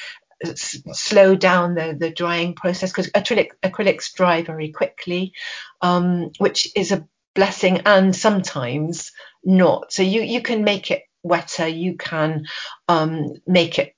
slow 0.45 1.35
down 1.35 1.75
the, 1.75 1.97
the 1.99 2.11
drying 2.11 2.55
process 2.55 2.91
because 2.91 3.11
acrylic, 3.13 3.49
acrylics 3.63 4.13
dry 4.13 4.43
very 4.43 4.71
quickly, 4.71 5.33
um, 5.81 6.31
which 6.39 6.69
is 6.77 6.93
a 6.93 7.09
blessing 7.37 7.83
and 7.87 8.17
sometimes 8.17 9.13
not. 9.45 9.93
So 9.93 10.03
you, 10.03 10.23
you 10.23 10.43
can 10.43 10.65
make 10.65 10.91
it 10.91 11.05
wetter, 11.23 11.69
you 11.69 11.97
can 11.97 12.47
um, 12.89 13.35
make 13.47 13.79
it 13.79 13.95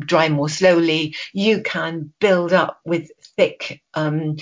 dry 0.00 0.28
more 0.28 0.48
slowly, 0.48 1.14
you 1.32 1.62
can 1.62 2.12
build 2.20 2.52
up 2.52 2.80
with 2.84 3.10
thick, 3.36 3.82
um, 3.94 4.36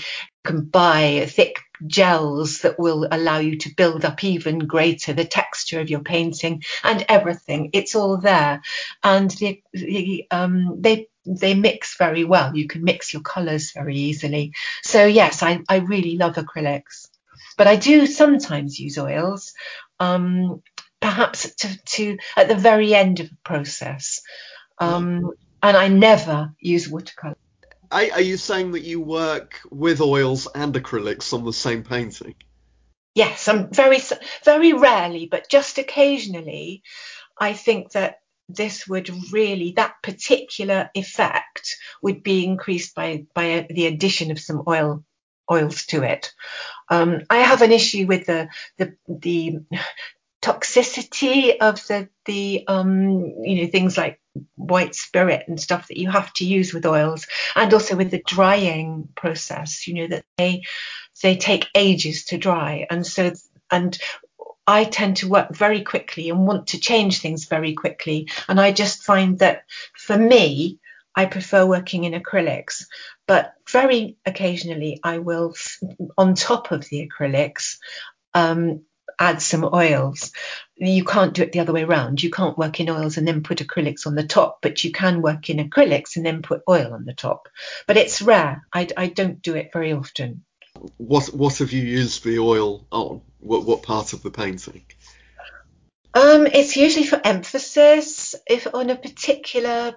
can 0.44 0.62
buy 0.64 1.26
thick 1.28 1.58
gels 1.86 2.62
that 2.62 2.78
will 2.78 3.06
allow 3.10 3.38
you 3.38 3.58
to 3.58 3.74
build 3.76 4.04
up 4.04 4.24
even 4.24 4.58
greater 4.60 5.12
the 5.12 5.24
texture 5.24 5.80
of 5.80 5.90
your 5.90 6.00
painting 6.00 6.62
and 6.82 7.04
everything. 7.08 7.70
It's 7.72 7.94
all 7.94 8.16
there. 8.16 8.62
And 9.04 9.30
the, 9.32 9.62
the, 9.72 10.26
um, 10.30 10.80
they 10.80 11.08
they 11.26 11.52
mix 11.54 11.98
very 11.98 12.24
well. 12.24 12.56
You 12.56 12.66
can 12.66 12.84
mix 12.84 13.12
your 13.12 13.20
colours 13.20 13.72
very 13.72 13.96
easily. 13.96 14.54
So 14.82 15.04
yes, 15.04 15.42
I, 15.42 15.60
I 15.68 15.76
really 15.78 16.16
love 16.16 16.36
acrylics. 16.36 17.08
But 17.58 17.66
I 17.66 17.76
do 17.76 18.06
sometimes 18.06 18.78
use 18.78 18.96
oils, 18.96 19.52
um, 20.00 20.62
perhaps 21.00 21.54
to, 21.56 21.84
to, 21.84 22.18
at 22.36 22.48
the 22.48 22.54
very 22.54 22.94
end 22.94 23.20
of 23.20 23.26
a 23.26 23.36
process. 23.44 24.22
Um, 24.78 25.32
and 25.62 25.76
I 25.76 25.88
never 25.88 26.54
use 26.60 26.88
watercolor. 26.88 27.36
Are, 27.90 28.06
are 28.12 28.20
you 28.20 28.36
saying 28.36 28.72
that 28.72 28.84
you 28.84 29.00
work 29.00 29.60
with 29.70 30.00
oils 30.00 30.46
and 30.54 30.72
acrylics 30.74 31.32
on 31.32 31.44
the 31.44 31.52
same 31.52 31.82
painting? 31.82 32.36
Yes, 33.14 33.48
I'm 33.48 33.72
very 33.72 34.00
very 34.44 34.72
rarely, 34.72 35.26
but 35.26 35.50
just 35.50 35.78
occasionally, 35.78 36.82
I 37.36 37.54
think 37.54 37.92
that 37.92 38.20
this 38.48 38.86
would 38.86 39.10
really 39.32 39.72
that 39.72 39.94
particular 40.02 40.90
effect 40.94 41.76
would 42.02 42.22
be 42.22 42.44
increased 42.44 42.94
by 42.94 43.26
by 43.34 43.66
the 43.70 43.86
addition 43.86 44.30
of 44.30 44.38
some 44.38 44.62
oil 44.68 45.02
oils 45.50 45.86
to 45.86 46.02
it. 46.02 46.32
Um, 46.88 47.22
I 47.30 47.38
have 47.38 47.62
an 47.62 47.72
issue 47.72 48.06
with 48.06 48.26
the 48.26 48.48
the, 48.78 48.94
the 49.08 49.58
toxicity 50.42 51.56
of 51.60 51.84
the 51.86 52.08
the 52.24 52.64
um, 52.68 53.20
you 53.42 53.62
know 53.62 53.70
things 53.70 53.96
like 53.96 54.20
white 54.54 54.94
spirit 54.94 55.44
and 55.48 55.60
stuff 55.60 55.88
that 55.88 55.98
you 55.98 56.10
have 56.10 56.32
to 56.34 56.46
use 56.46 56.72
with 56.72 56.86
oils, 56.86 57.26
and 57.56 57.72
also 57.72 57.96
with 57.96 58.10
the 58.10 58.22
drying 58.26 59.08
process. 59.14 59.86
You 59.86 59.94
know 59.94 60.06
that 60.08 60.24
they 60.36 60.62
they 61.22 61.36
take 61.36 61.66
ages 61.74 62.26
to 62.26 62.38
dry, 62.38 62.86
and 62.90 63.06
so 63.06 63.32
and 63.70 63.98
I 64.66 64.84
tend 64.84 65.18
to 65.18 65.28
work 65.28 65.54
very 65.54 65.82
quickly 65.82 66.28
and 66.28 66.46
want 66.46 66.68
to 66.68 66.80
change 66.80 67.20
things 67.20 67.46
very 67.46 67.72
quickly. 67.74 68.28
And 68.48 68.60
I 68.60 68.70
just 68.70 69.02
find 69.02 69.38
that 69.38 69.64
for 69.96 70.16
me, 70.16 70.78
I 71.18 71.26
prefer 71.26 71.66
working 71.66 72.04
in 72.04 72.12
acrylics, 72.12 72.84
but 73.26 73.52
very 73.68 74.18
occasionally 74.24 75.00
I 75.02 75.18
will, 75.18 75.52
on 76.16 76.36
top 76.36 76.70
of 76.70 76.88
the 76.88 77.08
acrylics, 77.08 77.78
um, 78.34 78.82
add 79.18 79.42
some 79.42 79.64
oils. 79.64 80.30
You 80.76 81.04
can't 81.04 81.34
do 81.34 81.42
it 81.42 81.50
the 81.50 81.58
other 81.58 81.72
way 81.72 81.82
around. 81.82 82.22
You 82.22 82.30
can't 82.30 82.56
work 82.56 82.78
in 82.78 82.88
oils 82.88 83.16
and 83.16 83.26
then 83.26 83.42
put 83.42 83.58
acrylics 83.58 84.06
on 84.06 84.14
the 84.14 84.28
top, 84.28 84.58
but 84.62 84.84
you 84.84 84.92
can 84.92 85.20
work 85.20 85.50
in 85.50 85.56
acrylics 85.58 86.14
and 86.14 86.24
then 86.24 86.40
put 86.40 86.62
oil 86.68 86.94
on 86.94 87.04
the 87.04 87.14
top. 87.14 87.48
But 87.88 87.96
it's 87.96 88.22
rare. 88.22 88.64
I, 88.72 88.86
I 88.96 89.08
don't 89.08 89.42
do 89.42 89.56
it 89.56 89.70
very 89.72 89.92
often. 89.92 90.44
What 90.98 91.34
what 91.34 91.58
have 91.58 91.72
you 91.72 91.82
used 91.82 92.22
the 92.22 92.38
oil 92.38 92.86
on? 92.92 93.22
What 93.40 93.64
what 93.64 93.82
part 93.82 94.12
of 94.12 94.22
the 94.22 94.30
painting? 94.30 94.84
Um, 96.14 96.46
it's 96.46 96.76
usually 96.76 97.06
for 97.06 97.20
emphasis. 97.24 98.36
If 98.48 98.72
on 98.72 98.90
a 98.90 98.96
particular 98.96 99.96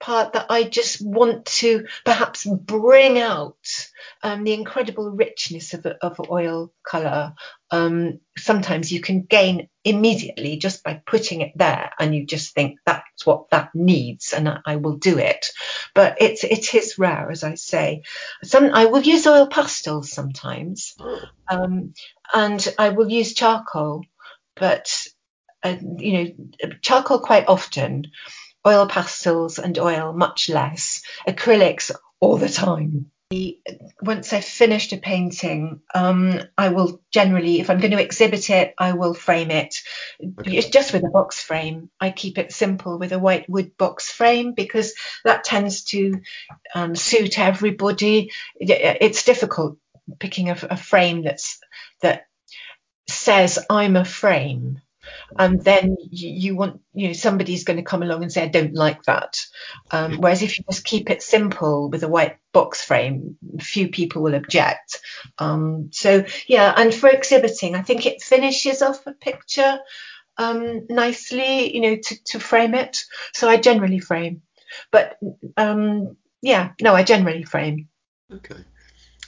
part 0.00 0.32
that 0.32 0.46
I 0.48 0.64
just 0.64 1.04
want 1.04 1.44
to 1.46 1.86
perhaps 2.04 2.44
bring 2.44 3.18
out 3.18 3.58
um, 4.22 4.44
the 4.44 4.54
incredible 4.54 5.10
richness 5.10 5.74
of, 5.74 5.86
of 5.86 6.20
oil 6.30 6.72
colour. 6.82 7.34
Um, 7.70 8.20
sometimes 8.36 8.90
you 8.90 9.00
can 9.00 9.22
gain 9.22 9.68
immediately 9.84 10.56
just 10.56 10.82
by 10.82 11.00
putting 11.06 11.42
it 11.42 11.52
there, 11.54 11.92
and 11.98 12.14
you 12.14 12.26
just 12.26 12.54
think 12.54 12.78
that's 12.84 13.24
what 13.24 13.50
that 13.50 13.70
needs, 13.74 14.32
and 14.32 14.48
I, 14.48 14.58
I 14.66 14.76
will 14.76 14.96
do 14.96 15.18
it. 15.18 15.46
But 15.94 16.16
it's 16.20 16.42
it 16.42 16.74
is 16.74 16.98
rare, 16.98 17.30
as 17.30 17.44
I 17.44 17.54
say. 17.54 18.02
Some 18.42 18.70
I 18.72 18.86
will 18.86 19.02
use 19.02 19.26
oil 19.26 19.46
pastels 19.46 20.10
sometimes, 20.10 20.96
um, 21.48 21.94
and 22.34 22.66
I 22.78 22.88
will 22.88 23.10
use 23.10 23.34
charcoal, 23.34 24.04
but 24.56 24.90
uh, 25.62 25.76
you 25.98 26.12
know 26.12 26.72
charcoal 26.80 27.20
quite 27.20 27.46
often 27.46 28.06
oil 28.66 28.86
pastels 28.86 29.58
and 29.58 29.78
oil 29.78 30.12
much 30.12 30.48
less, 30.48 31.02
acrylics 31.26 31.90
all 32.20 32.36
the 32.36 32.48
time. 32.48 33.10
Once 34.02 34.32
I've 34.32 34.44
finished 34.44 34.92
a 34.92 34.96
painting, 34.96 35.82
um, 35.94 36.40
I 36.58 36.70
will 36.70 37.00
generally, 37.12 37.60
if 37.60 37.70
I'm 37.70 37.78
going 37.78 37.92
to 37.92 38.02
exhibit 38.02 38.50
it, 38.50 38.74
I 38.76 38.94
will 38.94 39.14
frame 39.14 39.52
it. 39.52 39.76
Okay. 40.20 40.56
It's 40.56 40.68
just 40.68 40.92
with 40.92 41.04
a 41.04 41.10
box 41.10 41.40
frame. 41.40 41.90
I 42.00 42.10
keep 42.10 42.38
it 42.38 42.52
simple 42.52 42.98
with 42.98 43.12
a 43.12 43.20
white 43.20 43.48
wood 43.48 43.76
box 43.76 44.10
frame 44.10 44.54
because 44.54 44.94
that 45.24 45.44
tends 45.44 45.84
to 45.84 46.20
um, 46.74 46.96
suit 46.96 47.38
everybody. 47.38 48.32
It's 48.58 49.24
difficult 49.24 49.78
picking 50.18 50.50
a, 50.50 50.58
a 50.68 50.76
frame 50.76 51.22
that's 51.22 51.60
that 52.02 52.26
says 53.08 53.60
I'm 53.68 53.94
a 53.94 54.04
frame 54.04 54.80
and 55.38 55.62
then 55.62 55.96
you, 56.10 56.28
you, 56.30 56.56
want 56.56 56.80
you 56.92 57.08
know 57.08 57.12
somebody's 57.12 57.64
going 57.64 57.76
to 57.76 57.82
come 57.82 58.02
along 58.02 58.22
and 58.22 58.32
say 58.32 58.42
I 58.42 58.48
don't 58.48 58.74
like 58.74 59.02
that. 59.04 59.44
Um, 59.90 60.18
whereas 60.18 60.42
if 60.42 60.58
you 60.58 60.64
just 60.70 60.84
keep 60.84 61.10
it 61.10 61.22
simple 61.22 61.88
with 61.88 62.02
a 62.02 62.08
white 62.08 62.38
box 62.52 62.84
frame, 62.84 63.36
few 63.60 63.88
people 63.88 64.22
will 64.22 64.34
object. 64.34 65.00
Um, 65.38 65.90
so 65.92 66.24
yeah, 66.46 66.72
and 66.76 66.94
for 66.94 67.08
exhibiting, 67.08 67.74
I 67.74 67.82
think 67.82 68.06
it 68.06 68.22
finishes 68.22 68.82
off 68.82 69.06
a 69.06 69.12
picture 69.12 69.78
um, 70.36 70.86
nicely, 70.88 71.74
you 71.74 71.80
know, 71.82 71.96
to, 71.96 72.24
to 72.24 72.40
frame 72.40 72.74
it. 72.74 72.98
So 73.32 73.48
I 73.48 73.56
generally 73.56 74.00
frame, 74.00 74.42
but 74.90 75.18
um, 75.56 76.16
yeah, 76.42 76.72
no, 76.80 76.94
I 76.94 77.02
generally 77.02 77.44
frame. 77.44 77.88
Okay. 78.32 78.64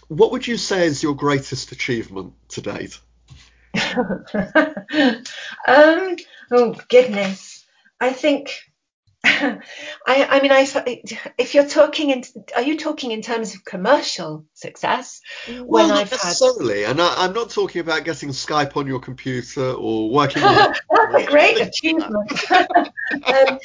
What 0.09 0.33
would 0.33 0.47
you 0.47 0.57
say 0.57 0.87
is 0.87 1.03
your 1.03 1.15
greatest 1.15 1.73
achievement 1.73 2.35
to 2.51 2.61
date? 2.61 2.99
um, 5.67 6.17
oh 6.51 6.77
goodness, 6.89 7.65
I 8.01 8.11
think 8.11 8.51
I, 9.25 9.61
I 10.07 10.41
mean, 10.41 10.51
I, 10.51 10.67
if 11.39 11.55
you're 11.55 11.69
talking 11.69 12.11
in, 12.11 12.25
are 12.57 12.63
you 12.63 12.77
talking 12.77 13.13
in 13.13 13.23
terms 13.23 13.55
of 13.55 13.65
commercial 13.65 14.47
success? 14.55 15.21
Well, 15.49 15.65
when 15.65 15.89
not 15.89 15.99
I've 15.99 16.11
necessarily, 16.11 16.83
had... 16.83 16.91
and 16.91 17.01
I, 17.01 17.27
am 17.27 17.33
not 17.33 17.51
talking 17.51 17.81
about 17.81 18.05
getting 18.05 18.31
Skype 18.31 18.77
on 18.77 18.89
your 18.89 18.99
computer 18.99 19.75
or 19.75 20.11
working. 20.11 20.43
On 20.43 20.57
That's 20.91 21.15
a 21.15 21.27
great 21.27 21.61
achievement. 21.61 22.33
um, 22.51 23.59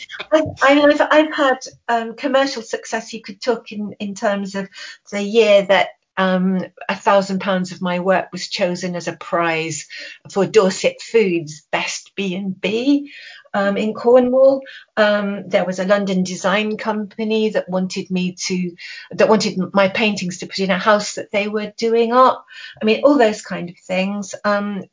I, 0.62 0.76
mean, 0.76 0.92
I've, 0.92 1.02
I've 1.02 1.34
had 1.34 1.58
um, 1.88 2.16
commercial 2.16 2.62
success. 2.62 3.12
You 3.12 3.24
could 3.24 3.42
talk 3.42 3.72
in 3.72 3.94
in 4.00 4.14
terms 4.14 4.54
of 4.54 4.70
the 5.12 5.24
year 5.24 5.66
that 5.66 5.88
a 6.18 6.96
thousand 6.96 7.40
pounds 7.40 7.72
of 7.72 7.82
my 7.82 8.00
work 8.00 8.32
was 8.32 8.48
chosen 8.48 8.96
as 8.96 9.08
a 9.08 9.14
prize 9.16 9.88
for 10.32 10.46
Dorset 10.46 11.02
Foods 11.02 11.62
Best 11.72 12.14
B 12.16 12.36
and 12.36 12.60
B 12.60 13.12
um, 13.54 13.78
in 13.78 13.94
Cornwall. 13.94 14.62
Um, 14.96 15.48
there 15.48 15.66
was 15.66 15.80
a 15.80 15.86
London 15.86 16.24
design 16.24 16.78
company 16.78 17.50
that 17.50 17.70
wanted 17.70 18.10
me 18.10 18.34
to, 18.46 18.76
that 19.12 19.30
wanted 19.30 19.60
my 19.74 19.90
paintings 19.90 20.40
to 20.40 20.48
put 20.48 20.60
in 20.60 20.72
a 20.72 20.78
house 20.78 21.16
that 21.16 21.32
they 21.32 21.48
were 21.48 21.74
doing 21.78 22.14
up. 22.14 22.46
I 22.82 22.86
mean, 22.86 23.02
all 23.04 23.18
those 23.18 23.42
kind 23.42 23.70
of 23.70 23.78
things, 23.78 24.34
um, 24.44 24.86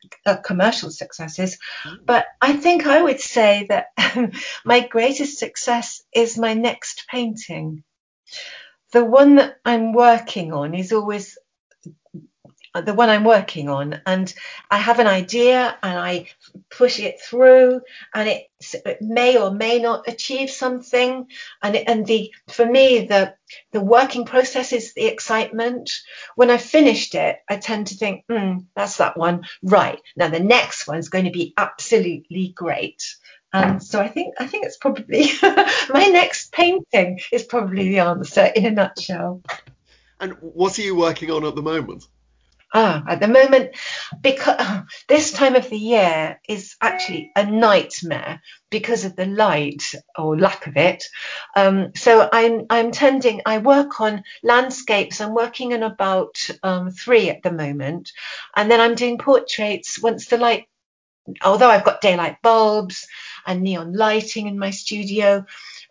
commercial 0.44 0.90
successes. 0.90 1.58
Mm. 1.84 2.04
But 2.04 2.26
I 2.40 2.52
think 2.54 2.86
I 2.86 3.00
would 3.00 3.20
say 3.20 3.66
that 3.68 3.88
my 4.64 4.86
greatest 4.86 5.38
success 5.38 6.02
is 6.12 6.38
my 6.38 6.54
next 6.54 7.06
painting 7.10 7.82
the 8.94 9.04
one 9.04 9.36
that 9.36 9.58
I'm 9.64 9.92
working 9.92 10.54
on 10.54 10.74
is 10.74 10.92
always 10.92 11.36
the 12.74 12.94
one 12.94 13.10
I'm 13.10 13.24
working 13.24 13.68
on, 13.68 14.00
and 14.06 14.32
I 14.70 14.78
have 14.78 14.98
an 14.98 15.06
idea 15.06 15.76
and 15.82 15.98
I 15.98 16.26
push 16.70 16.98
it 17.00 17.20
through, 17.20 17.80
and 18.14 18.28
it, 18.28 18.48
may 19.00 19.38
or 19.38 19.52
may 19.52 19.78
not 19.80 20.08
achieve 20.08 20.50
something. 20.50 21.26
And 21.62 21.76
and 21.76 22.06
the 22.06 22.32
for 22.48 22.66
me 22.66 23.06
the 23.06 23.34
the 23.72 23.80
working 23.80 24.24
process 24.24 24.72
is 24.72 24.94
the 24.94 25.06
excitement. 25.06 25.90
When 26.36 26.50
I've 26.50 26.62
finished 26.62 27.14
it, 27.14 27.38
I 27.48 27.56
tend 27.56 27.88
to 27.88 27.96
think, 27.96 28.24
hmm, 28.28 28.58
that's 28.76 28.98
that 28.98 29.16
one. 29.16 29.44
Right 29.62 30.00
now, 30.16 30.28
the 30.28 30.40
next 30.40 30.88
one's 30.88 31.10
going 31.10 31.26
to 31.26 31.30
be 31.32 31.54
absolutely 31.56 32.52
great. 32.56 33.02
Um, 33.54 33.78
so 33.78 34.00
I 34.00 34.08
think 34.08 34.34
I 34.40 34.48
think 34.48 34.66
it's 34.66 34.76
probably 34.76 35.30
my 35.42 36.06
next 36.06 36.50
painting 36.50 37.20
is 37.30 37.44
probably 37.44 37.88
the 37.88 38.00
answer 38.00 38.44
in 38.44 38.66
a 38.66 38.70
nutshell. 38.72 39.42
And 40.18 40.32
what 40.40 40.76
are 40.78 40.82
you 40.82 40.96
working 40.96 41.30
on 41.30 41.44
at 41.46 41.54
the 41.54 41.62
moment? 41.62 42.08
Ah, 42.76 43.04
at 43.06 43.20
the 43.20 43.28
moment, 43.28 43.76
because 44.20 44.60
this 45.08 45.30
time 45.30 45.54
of 45.54 45.70
the 45.70 45.78
year 45.78 46.40
is 46.48 46.74
actually 46.80 47.30
a 47.36 47.46
nightmare 47.46 48.42
because 48.70 49.04
of 49.04 49.14
the 49.14 49.26
light 49.26 49.94
or 50.18 50.36
lack 50.36 50.66
of 50.66 50.76
it. 50.76 51.04
Um, 51.54 51.92
so 51.94 52.28
I'm 52.32 52.66
I'm 52.70 52.90
tending. 52.90 53.42
I 53.46 53.58
work 53.58 54.00
on 54.00 54.24
landscapes. 54.42 55.20
I'm 55.20 55.34
working 55.34 55.72
on 55.74 55.84
about 55.84 56.36
um, 56.64 56.90
three 56.90 57.30
at 57.30 57.44
the 57.44 57.52
moment, 57.52 58.10
and 58.56 58.68
then 58.68 58.80
I'm 58.80 58.96
doing 58.96 59.18
portraits 59.18 60.02
once 60.02 60.26
the 60.26 60.38
light. 60.38 60.66
Although 61.42 61.70
I've 61.70 61.84
got 61.84 62.00
daylight 62.00 62.42
bulbs 62.42 63.06
and 63.46 63.62
neon 63.62 63.92
lighting 63.92 64.46
in 64.46 64.58
my 64.58 64.70
studio. 64.70 65.44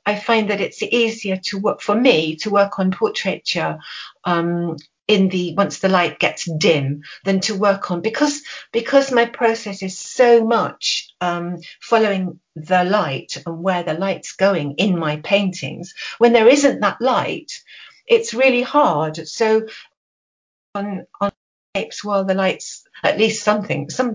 I 0.06 0.16
find 0.16 0.50
that 0.50 0.62
it's 0.62 0.84
easier 0.84 1.38
to 1.46 1.60
work 1.60 1.82
for 1.82 1.96
me 1.96 2.36
to 2.38 2.50
work 2.50 2.78
on 2.80 2.92
portraiture 2.92 3.80
um, 4.26 4.76
in 5.08 5.30
the 5.30 5.54
once 5.56 5.80
the 5.80 5.90
light 5.90 6.20
gets 6.20 6.50
dim 6.58 7.04
than 7.26 7.40
to 7.42 7.56
work 7.56 7.92
on 7.92 8.02
because 8.02 8.42
because 8.72 9.12
my 9.12 9.26
process 9.26 9.84
is 9.84 9.98
so 9.98 10.46
much 10.46 11.10
um, 11.22 11.58
following 11.82 12.40
the 12.56 12.84
light 12.84 13.42
and 13.46 13.64
where 13.64 13.84
the 13.84 13.94
light's 13.94 14.34
going 14.34 14.74
in 14.74 14.98
my 14.98 15.18
paintings. 15.18 15.94
When 16.18 16.34
there 16.34 16.48
isn't 16.48 16.82
that 16.82 17.02
light, 17.02 17.52
it's 18.08 18.34
really 18.34 18.62
hard. 18.62 19.28
So 19.28 19.68
on 20.76 21.06
on 21.20 21.32
while 22.04 22.24
the 22.24 22.36
lights 22.36 22.84
at 23.04 23.18
least 23.18 23.44
something 23.44 23.90
some 23.90 24.14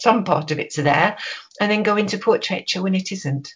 some 0.00 0.24
part 0.24 0.50
of 0.50 0.58
it's 0.58 0.76
there, 0.76 1.18
and 1.60 1.70
then 1.70 1.82
go 1.82 1.96
into 1.96 2.18
portraiture 2.18 2.82
when 2.82 2.94
it 2.94 3.12
isn't. 3.12 3.54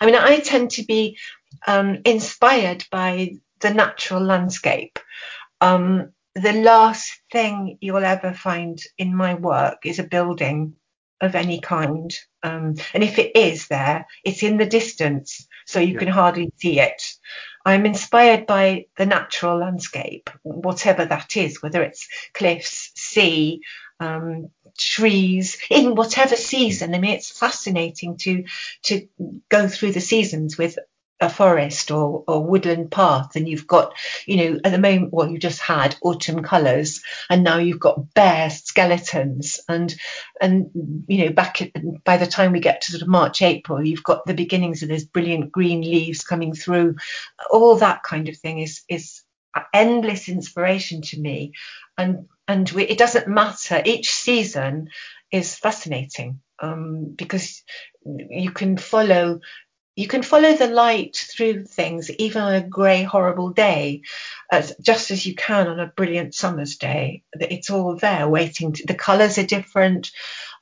I 0.00 0.06
mean, 0.06 0.14
I 0.14 0.40
tend 0.40 0.70
to 0.72 0.84
be 0.84 1.18
um, 1.66 1.98
inspired 2.04 2.84
by 2.90 3.34
the 3.60 3.72
natural 3.72 4.22
landscape. 4.22 4.98
Um, 5.60 6.12
the 6.34 6.52
last 6.52 7.20
thing 7.32 7.78
you'll 7.80 8.04
ever 8.04 8.32
find 8.32 8.80
in 8.98 9.14
my 9.14 9.34
work 9.34 9.80
is 9.84 9.98
a 9.98 10.04
building 10.04 10.74
of 11.20 11.34
any 11.34 11.60
kind. 11.60 12.16
Um, 12.42 12.76
and 12.94 13.02
if 13.02 13.18
it 13.18 13.36
is 13.36 13.68
there, 13.68 14.06
it's 14.24 14.42
in 14.42 14.56
the 14.56 14.66
distance, 14.66 15.46
so 15.66 15.80
you 15.80 15.94
yeah. 15.94 15.98
can 15.98 16.08
hardly 16.08 16.50
see 16.56 16.80
it. 16.80 17.02
I'm 17.64 17.86
inspired 17.86 18.46
by 18.46 18.86
the 18.96 19.06
natural 19.06 19.58
landscape, 19.58 20.30
whatever 20.42 21.04
that 21.04 21.36
is, 21.36 21.62
whether 21.62 21.82
it's 21.82 22.08
cliffs, 22.32 22.90
sea, 22.94 23.60
um, 23.98 24.50
trees 24.78 25.58
in 25.70 25.94
whatever 25.94 26.36
season. 26.36 26.94
I 26.94 26.98
mean, 26.98 27.14
it's 27.14 27.38
fascinating 27.38 28.16
to 28.18 28.44
to 28.84 29.08
go 29.48 29.68
through 29.68 29.92
the 29.92 30.00
seasons 30.00 30.56
with 30.56 30.78
a 31.20 31.28
forest 31.28 31.90
or, 31.90 32.24
or 32.26 32.44
woodland 32.44 32.90
path 32.90 33.36
and 33.36 33.48
you've 33.48 33.66
got 33.66 33.94
you 34.26 34.36
know 34.36 34.60
at 34.64 34.72
the 34.72 34.78
moment 34.78 35.12
well 35.12 35.28
you 35.28 35.38
just 35.38 35.60
had 35.60 35.94
autumn 36.02 36.42
colors 36.42 37.02
and 37.28 37.44
now 37.44 37.58
you've 37.58 37.80
got 37.80 38.14
bare 38.14 38.50
skeletons. 38.50 39.60
And 39.68 39.94
and 40.40 40.70
you 41.08 41.24
know 41.24 41.32
back 41.32 41.62
at, 41.62 41.72
by 42.04 42.16
the 42.16 42.26
time 42.26 42.52
we 42.52 42.60
get 42.60 42.82
to 42.82 42.92
sort 42.92 43.02
of 43.02 43.08
march 43.08 43.42
april 43.42 43.84
you've 43.84 44.02
got 44.02 44.24
the 44.24 44.34
beginnings 44.34 44.82
of 44.82 44.88
those 44.88 45.04
brilliant 45.04 45.52
green 45.52 45.82
leaves 45.82 46.22
coming 46.22 46.54
through. 46.54 46.96
All 47.50 47.76
that 47.76 48.02
kind 48.02 48.28
of 48.28 48.36
thing 48.36 48.58
is 48.58 48.82
is 48.88 49.22
endless 49.72 50.28
inspiration 50.28 51.02
to 51.02 51.20
me. 51.20 51.52
And 51.98 52.28
and 52.48 52.68
we, 52.70 52.84
it 52.84 52.98
doesn't 52.98 53.28
matter. 53.28 53.80
Each 53.84 54.12
season 54.12 54.88
is 55.30 55.56
fascinating 55.56 56.40
um, 56.60 57.14
because 57.16 57.62
you 58.04 58.50
can 58.50 58.76
follow 58.76 59.40
you 60.00 60.08
can 60.08 60.22
follow 60.22 60.54
the 60.54 60.66
light 60.66 61.14
through 61.14 61.66
things 61.66 62.10
even 62.12 62.40
on 62.40 62.54
a 62.54 62.66
grey 62.66 63.02
horrible 63.02 63.50
day 63.50 64.00
as, 64.50 64.74
just 64.80 65.10
as 65.10 65.26
you 65.26 65.34
can 65.34 65.68
on 65.68 65.78
a 65.78 65.92
brilliant 65.94 66.34
summer's 66.34 66.76
day. 66.76 67.22
It's 67.34 67.68
all 67.68 67.96
there 67.96 68.26
waiting 68.26 68.72
to, 68.72 68.86
the 68.86 68.94
colors 68.94 69.36
are 69.36 69.44
different 69.44 70.10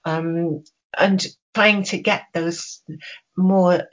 um, 0.05 0.65
and 0.99 1.25
trying 1.55 1.85
to 1.85 1.99
get 1.99 2.25
those 2.35 2.83
more 3.37 3.85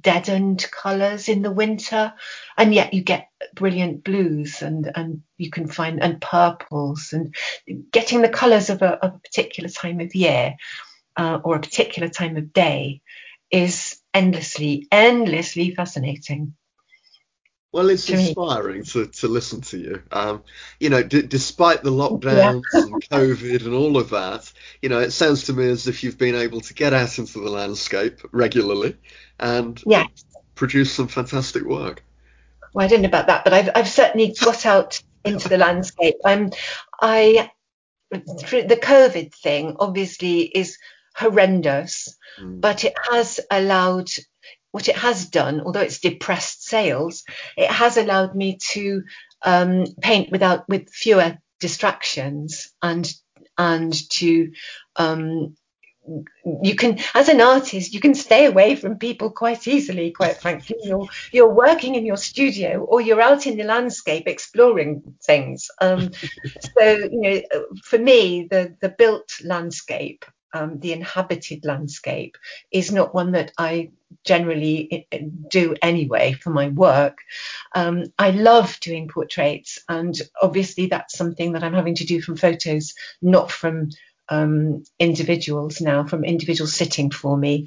deadened 0.00 0.66
colours 0.70 1.28
in 1.28 1.42
the 1.42 1.50
winter, 1.50 2.14
and 2.56 2.72
yet 2.72 2.94
you 2.94 3.02
get 3.02 3.28
brilliant 3.54 4.02
blues 4.02 4.62
and 4.62 4.90
and 4.94 5.22
you 5.36 5.50
can 5.50 5.66
find 5.66 6.02
and 6.02 6.20
purples 6.20 7.12
and 7.12 7.34
getting 7.90 8.22
the 8.22 8.28
colours 8.28 8.70
of 8.70 8.80
a, 8.80 9.04
of 9.04 9.14
a 9.14 9.18
particular 9.18 9.68
time 9.68 10.00
of 10.00 10.14
year 10.14 10.54
uh, 11.16 11.40
or 11.44 11.56
a 11.56 11.60
particular 11.60 12.08
time 12.08 12.36
of 12.36 12.52
day 12.52 13.02
is 13.50 13.99
endlessly 14.14 14.88
endlessly 14.90 15.74
fascinating. 15.74 16.54
Well, 17.72 17.88
it's 17.88 18.06
to 18.06 18.14
inspiring 18.14 18.82
to, 18.84 19.06
to 19.06 19.28
listen 19.28 19.60
to 19.60 19.78
you. 19.78 20.02
Um, 20.10 20.42
you 20.80 20.90
know, 20.90 21.04
d- 21.04 21.22
despite 21.22 21.84
the 21.84 21.92
lockdowns 21.92 22.62
yeah. 22.74 22.80
and 22.80 23.08
COVID 23.08 23.64
and 23.64 23.74
all 23.74 23.96
of 23.96 24.10
that, 24.10 24.52
you 24.82 24.88
know, 24.88 24.98
it 24.98 25.12
sounds 25.12 25.44
to 25.44 25.52
me 25.52 25.68
as 25.68 25.86
if 25.86 26.02
you've 26.02 26.18
been 26.18 26.34
able 26.34 26.60
to 26.62 26.74
get 26.74 26.92
out 26.92 27.18
into 27.18 27.38
the 27.38 27.48
landscape 27.48 28.22
regularly 28.32 28.96
and 29.38 29.80
yeah. 29.86 30.06
produce 30.56 30.92
some 30.92 31.06
fantastic 31.06 31.62
work. 31.62 32.02
Well, 32.74 32.84
I 32.84 32.88
don't 32.88 33.02
know 33.02 33.08
about 33.08 33.28
that, 33.28 33.44
but 33.44 33.52
I've, 33.52 33.70
I've 33.76 33.88
certainly 33.88 34.34
got 34.40 34.66
out 34.66 35.00
into 35.24 35.48
the 35.48 35.58
landscape. 35.58 36.16
I'm, 36.24 36.50
I, 37.00 37.52
the 38.10 38.80
COVID 38.82 39.32
thing 39.32 39.76
obviously 39.78 40.40
is 40.40 40.76
horrendous, 41.14 42.16
mm. 42.40 42.60
but 42.60 42.84
it 42.84 42.94
has 43.10 43.40
allowed, 43.50 44.08
what 44.70 44.88
it 44.88 44.96
has 44.96 45.26
done, 45.26 45.60
although 45.60 45.80
it's 45.80 46.00
depressed 46.00 46.64
sales, 46.64 47.24
it 47.56 47.70
has 47.70 47.96
allowed 47.96 48.34
me 48.34 48.58
to 48.72 49.02
um, 49.42 49.84
paint 50.00 50.30
without 50.30 50.68
with 50.68 50.90
fewer 50.90 51.38
distractions 51.60 52.72
and 52.82 53.12
and 53.58 54.08
to 54.10 54.52
um, 54.96 55.54
you 56.62 56.74
can 56.74 56.98
as 57.14 57.28
an 57.28 57.40
artist 57.40 57.92
you 57.92 58.00
can 58.00 58.14
stay 58.14 58.46
away 58.46 58.74
from 58.74 58.98
people 58.98 59.30
quite 59.30 59.68
easily 59.68 60.10
quite 60.10 60.36
frankly 60.36 60.76
you're 60.82 61.06
you're 61.30 61.54
working 61.54 61.94
in 61.94 62.06
your 62.06 62.16
studio 62.16 62.80
or 62.80 63.00
you're 63.00 63.20
out 63.20 63.46
in 63.46 63.56
the 63.56 63.64
landscape 63.64 64.26
exploring 64.26 65.02
things 65.22 65.68
um, 65.80 66.10
so 66.78 66.82
you 66.82 67.20
know 67.20 67.64
for 67.84 67.98
me 67.98 68.48
the 68.50 68.74
the 68.80 68.88
built 68.88 69.30
landscape 69.44 70.24
um, 70.52 70.78
the 70.80 70.92
inhabited 70.92 71.64
landscape 71.64 72.36
is 72.70 72.92
not 72.92 73.14
one 73.14 73.32
that 73.32 73.52
I 73.58 73.90
generally 74.24 75.06
do 75.48 75.76
anyway 75.80 76.32
for 76.32 76.50
my 76.50 76.68
work. 76.68 77.18
Um, 77.74 78.04
I 78.18 78.30
love 78.30 78.78
doing 78.80 79.08
portraits, 79.08 79.78
and 79.88 80.14
obviously 80.40 80.86
that's 80.86 81.16
something 81.16 81.52
that 81.52 81.64
I'm 81.64 81.74
having 81.74 81.96
to 81.96 82.06
do 82.06 82.20
from 82.20 82.36
photos, 82.36 82.94
not 83.22 83.50
from 83.50 83.90
um, 84.30 84.84
individuals 84.98 85.80
now 85.80 86.04
from 86.04 86.24
individuals 86.24 86.72
sitting 86.72 87.10
for 87.10 87.36
me. 87.36 87.66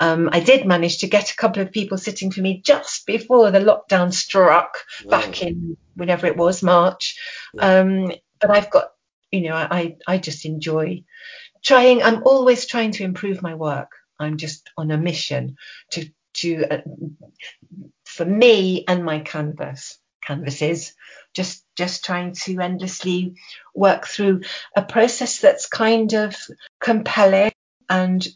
Um, 0.00 0.30
I 0.32 0.40
did 0.40 0.64
manage 0.64 0.98
to 0.98 1.08
get 1.08 1.32
a 1.32 1.36
couple 1.36 1.60
of 1.60 1.72
people 1.72 1.98
sitting 1.98 2.30
for 2.30 2.40
me 2.40 2.62
just 2.64 3.04
before 3.04 3.50
the 3.50 3.58
lockdown 3.58 4.12
struck 4.12 4.78
wow. 5.04 5.10
back 5.10 5.42
in 5.42 5.76
whenever 5.96 6.26
it 6.26 6.36
was 6.36 6.62
March. 6.62 7.18
Yeah. 7.52 7.80
Um, 7.80 8.12
but 8.40 8.50
I've 8.50 8.70
got, 8.70 8.92
you 9.32 9.42
know, 9.42 9.54
I 9.56 9.96
I 10.06 10.18
just 10.18 10.44
enjoy 10.44 11.02
trying. 11.64 12.02
I'm 12.02 12.22
always 12.24 12.66
trying 12.66 12.92
to 12.92 13.04
improve 13.04 13.42
my 13.42 13.54
work. 13.54 13.90
I'm 14.20 14.36
just 14.38 14.70
on 14.76 14.90
a 14.90 14.98
mission 14.98 15.56
to 15.92 16.08
to 16.34 16.64
uh, 16.70 16.78
for 18.04 18.24
me 18.24 18.84
and 18.88 19.04
my 19.04 19.20
canvas 19.20 19.98
canvases 20.22 20.94
just 21.34 21.64
just 21.76 22.04
trying 22.04 22.32
to 22.32 22.60
endlessly 22.60 23.34
work 23.74 24.06
through 24.06 24.40
a 24.76 24.82
process 24.82 25.40
that's 25.40 25.66
kind 25.66 26.14
of 26.14 26.36
compelling 26.80 27.52
and 27.88 28.26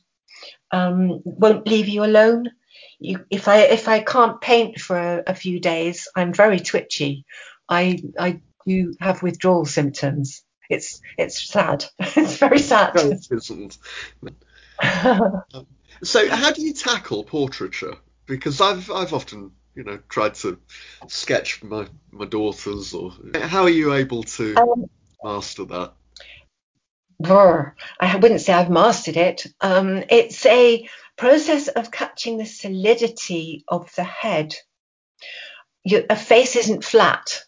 um, 0.73 1.21
won't 1.25 1.67
leave 1.67 1.89
you 1.89 2.05
alone. 2.05 2.51
You, 2.99 3.25
if 3.31 3.49
I 3.49 3.61
if 3.61 3.89
I 3.89 4.01
can't 4.01 4.41
paint 4.41 4.81
for 4.81 4.97
a, 4.99 5.23
a 5.29 5.35
few 5.35 5.61
days, 5.61 6.09
I'm 6.17 6.33
very 6.33 6.61
twitchy. 6.61 7.25
I 7.69 8.01
I 8.19 8.41
do 8.67 8.95
have 9.01 9.23
withdrawal 9.23 9.65
symptoms. 9.65 10.43
It's 10.69 11.01
it's 11.17 11.49
sad. 11.49 11.85
it's 11.99 12.37
very 12.37 12.59
sad. 12.59 12.95
No, 12.95 13.11
it 13.11 13.27
isn't. 13.31 13.79
so 16.03 16.29
how 16.31 16.53
do 16.53 16.63
you 16.63 16.73
tackle 16.73 17.25
portraiture? 17.25 17.97
Because 18.27 18.61
I've 18.61 18.91
I've 18.91 19.13
often 19.13 19.53
you 19.75 19.85
know 19.85 19.99
tried 20.09 20.35
to 20.35 20.59
sketch 21.07 21.63
my 21.63 21.87
my 22.11 22.27
daughters 22.27 22.95
or 22.95 23.13
how 23.35 23.63
are 23.63 23.71
you 23.71 23.95
able 23.95 24.23
to 24.25 24.55
um, 24.57 24.87
master 25.23 25.65
that 25.65 25.93
I 27.99 28.17
wouldn't 28.17 28.41
say 28.41 28.53
I've 28.53 28.71
mastered 28.71 29.17
it. 29.17 29.47
Um, 29.61 30.05
it's 30.09 30.47
a 30.47 30.89
process 31.17 31.69
of 31.69 31.91
catching 31.91 32.39
the 32.39 32.47
solidity 32.47 33.65
of 33.67 33.93
the 33.97 34.05
head. 34.05 34.55
You, 35.85 36.05
a 36.09 36.17
face 36.17 36.55
isn't 36.55 36.85
flat. 36.85 37.43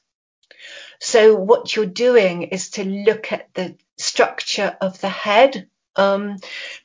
So 1.00 1.34
what 1.34 1.74
you're 1.74 1.86
doing 1.86 2.42
is 2.42 2.70
to 2.70 2.84
look 2.84 3.32
at 3.32 3.52
the 3.54 3.76
structure 3.98 4.76
of 4.80 5.00
the 5.00 5.08
head 5.08 5.68
um, 5.96 6.36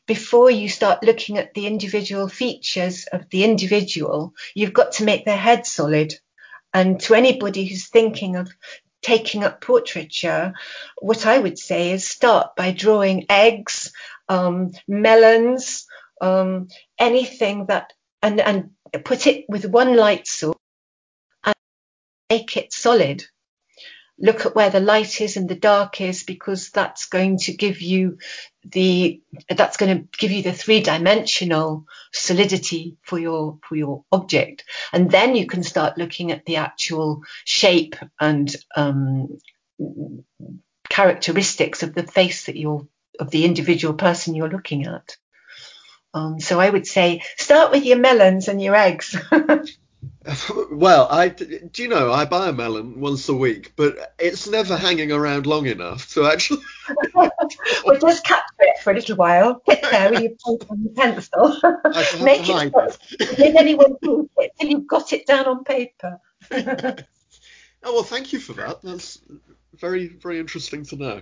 before 0.08 0.50
you 0.50 0.70
start 0.70 1.04
looking 1.04 1.38
at 1.38 1.54
the 1.54 1.68
individual 1.68 2.30
features 2.30 3.06
of 3.12 3.30
the 3.30 3.44
individual, 3.44 4.34
you've 4.56 4.74
got 4.74 4.94
to 4.94 5.04
make 5.04 5.26
their 5.26 5.38
head 5.38 5.66
solid. 5.66 6.14
And 6.74 7.00
to 7.02 7.14
anybody 7.14 7.66
who's 7.66 7.90
thinking 7.90 8.38
of 8.38 8.50
taking 9.02 9.44
up 9.44 9.62
portraiture, 9.62 10.54
what 11.00 11.26
I 11.26 11.38
would 11.38 11.60
say 11.60 11.92
is 11.92 12.08
start 12.08 12.56
by 12.56 12.72
drawing 12.72 13.26
eggs, 13.30 13.92
um, 14.30 14.72
melons, 14.88 15.88
um, 16.22 16.70
anything 16.98 17.66
that, 17.68 17.94
and, 18.22 18.40
and 18.40 18.72
put 19.04 19.28
it 19.28 19.46
with 19.50 19.66
one 19.66 19.96
light 19.96 20.26
source 20.26 20.58
and 21.44 21.56
make 22.30 22.58
it 22.58 22.74
solid 22.74 23.26
look 24.18 24.46
at 24.46 24.56
where 24.56 24.70
the 24.70 24.80
light 24.80 25.20
is 25.22 25.38
and 25.38 25.50
the 25.50 25.56
dark 25.56 26.00
is 26.00 26.24
because 26.24 26.70
that's 26.70 27.08
going 27.08 27.38
to 27.38 27.54
give 27.54 27.82
you 27.82 28.18
the 28.64 29.22
that's 29.50 29.78
going 29.78 29.98
to 29.98 30.18
give 30.18 30.32
you 30.32 30.42
the 30.42 30.54
three 30.54 30.80
dimensional 30.80 31.86
solidity 32.14 32.98
for 33.04 33.20
your 33.20 33.60
for 33.68 33.76
your 33.76 34.04
object. 34.12 34.64
And 34.94 35.12
then 35.12 35.36
you 35.36 35.48
can 35.48 35.64
start 35.64 35.98
looking 35.98 36.32
at 36.32 36.46
the 36.46 36.58
actual 36.58 37.22
shape 37.44 37.96
and 38.20 38.56
um, 38.76 39.38
characteristics 40.90 41.84
of 41.84 41.94
the 41.94 42.04
face 42.04 42.46
that 42.46 42.56
you're 42.56 42.88
of 43.20 43.30
the 43.32 43.46
individual 43.46 43.94
person 43.94 44.36
you're 44.36 44.50
looking 44.50 44.86
at. 44.86 45.18
Um, 46.14 46.40
so 46.40 46.60
I 46.60 46.70
would 46.70 46.88
say 46.88 47.22
start 47.38 47.72
with 47.72 47.84
your 47.84 47.98
melons 47.98 48.48
and 48.48 48.62
your 48.62 48.76
eggs 48.76 49.18
Well, 50.72 51.08
I 51.10 51.30
do 51.30 51.70
you 51.76 51.88
know 51.88 52.12
I 52.12 52.26
buy 52.26 52.50
a 52.50 52.54
melon 52.54 53.00
once 53.00 53.30
a 53.30 53.34
week, 53.34 53.74
but 53.76 54.16
it's 54.20 54.48
never 54.48 54.76
hanging 54.76 55.12
around 55.12 55.46
long 55.46 55.68
enough 55.68 56.14
to 56.14 56.26
actually. 56.26 56.62
well, 57.14 57.32
just 58.00 58.26
capture 58.26 58.54
it 58.60 58.80
for 58.84 58.92
a 58.92 58.96
little 58.96 59.16
while. 59.16 59.62
Sit 59.68 59.82
there 59.84 60.12
with 60.12 60.22
your 60.22 60.32
paper 60.32 60.74
and 60.74 60.96
pencil. 60.96 61.60
Make 62.24 62.50
it. 62.50 62.74
Put, 62.74 63.00
did 63.38 63.56
anyone 63.56 63.98
prove 64.02 64.30
it 64.38 64.52
till 64.60 64.70
you've 64.70 64.88
got 64.88 65.14
it 65.14 65.26
down 65.26 65.46
on 65.46 65.64
paper? 65.64 66.20
oh 66.52 66.96
well, 67.84 68.04
thank 68.04 68.34
you 68.34 68.40
for 68.40 68.54
that. 68.54 68.82
That's 68.82 69.20
very 69.74 70.08
very 70.08 70.40
interesting 70.40 70.84
to 70.86 70.96
know 70.96 71.22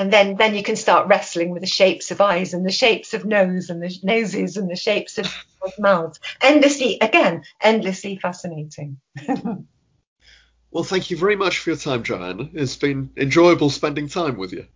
and 0.00 0.10
then 0.10 0.34
then 0.36 0.54
you 0.54 0.62
can 0.62 0.76
start 0.76 1.08
wrestling 1.08 1.50
with 1.50 1.60
the 1.60 1.68
shapes 1.68 2.10
of 2.10 2.22
eyes 2.22 2.54
and 2.54 2.64
the 2.64 2.72
shapes 2.72 3.12
of 3.12 3.26
nose 3.26 3.68
and 3.68 3.82
the 3.82 3.94
noses 4.02 4.56
and 4.56 4.70
the 4.70 4.74
shapes 4.74 5.18
of, 5.18 5.26
of 5.60 5.72
mouths 5.78 6.18
endlessly 6.40 6.98
again 7.00 7.44
endlessly 7.60 8.16
fascinating. 8.16 8.98
Well 10.72 10.84
thank 10.84 11.10
you 11.10 11.16
very 11.16 11.34
much 11.34 11.58
for 11.58 11.70
your 11.70 11.76
time 11.76 12.04
joanna 12.04 12.48
it's 12.52 12.76
been 12.76 13.10
enjoyable 13.16 13.70
spending 13.70 14.08
time 14.08 14.36
with 14.36 14.52
you. 14.52 14.66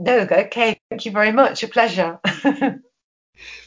No 0.00 0.18
okay. 0.18 0.80
Thank 0.90 1.06
you 1.06 1.12
very 1.12 1.30
much. 1.30 1.62
A 1.62 1.68
pleasure 1.68 2.18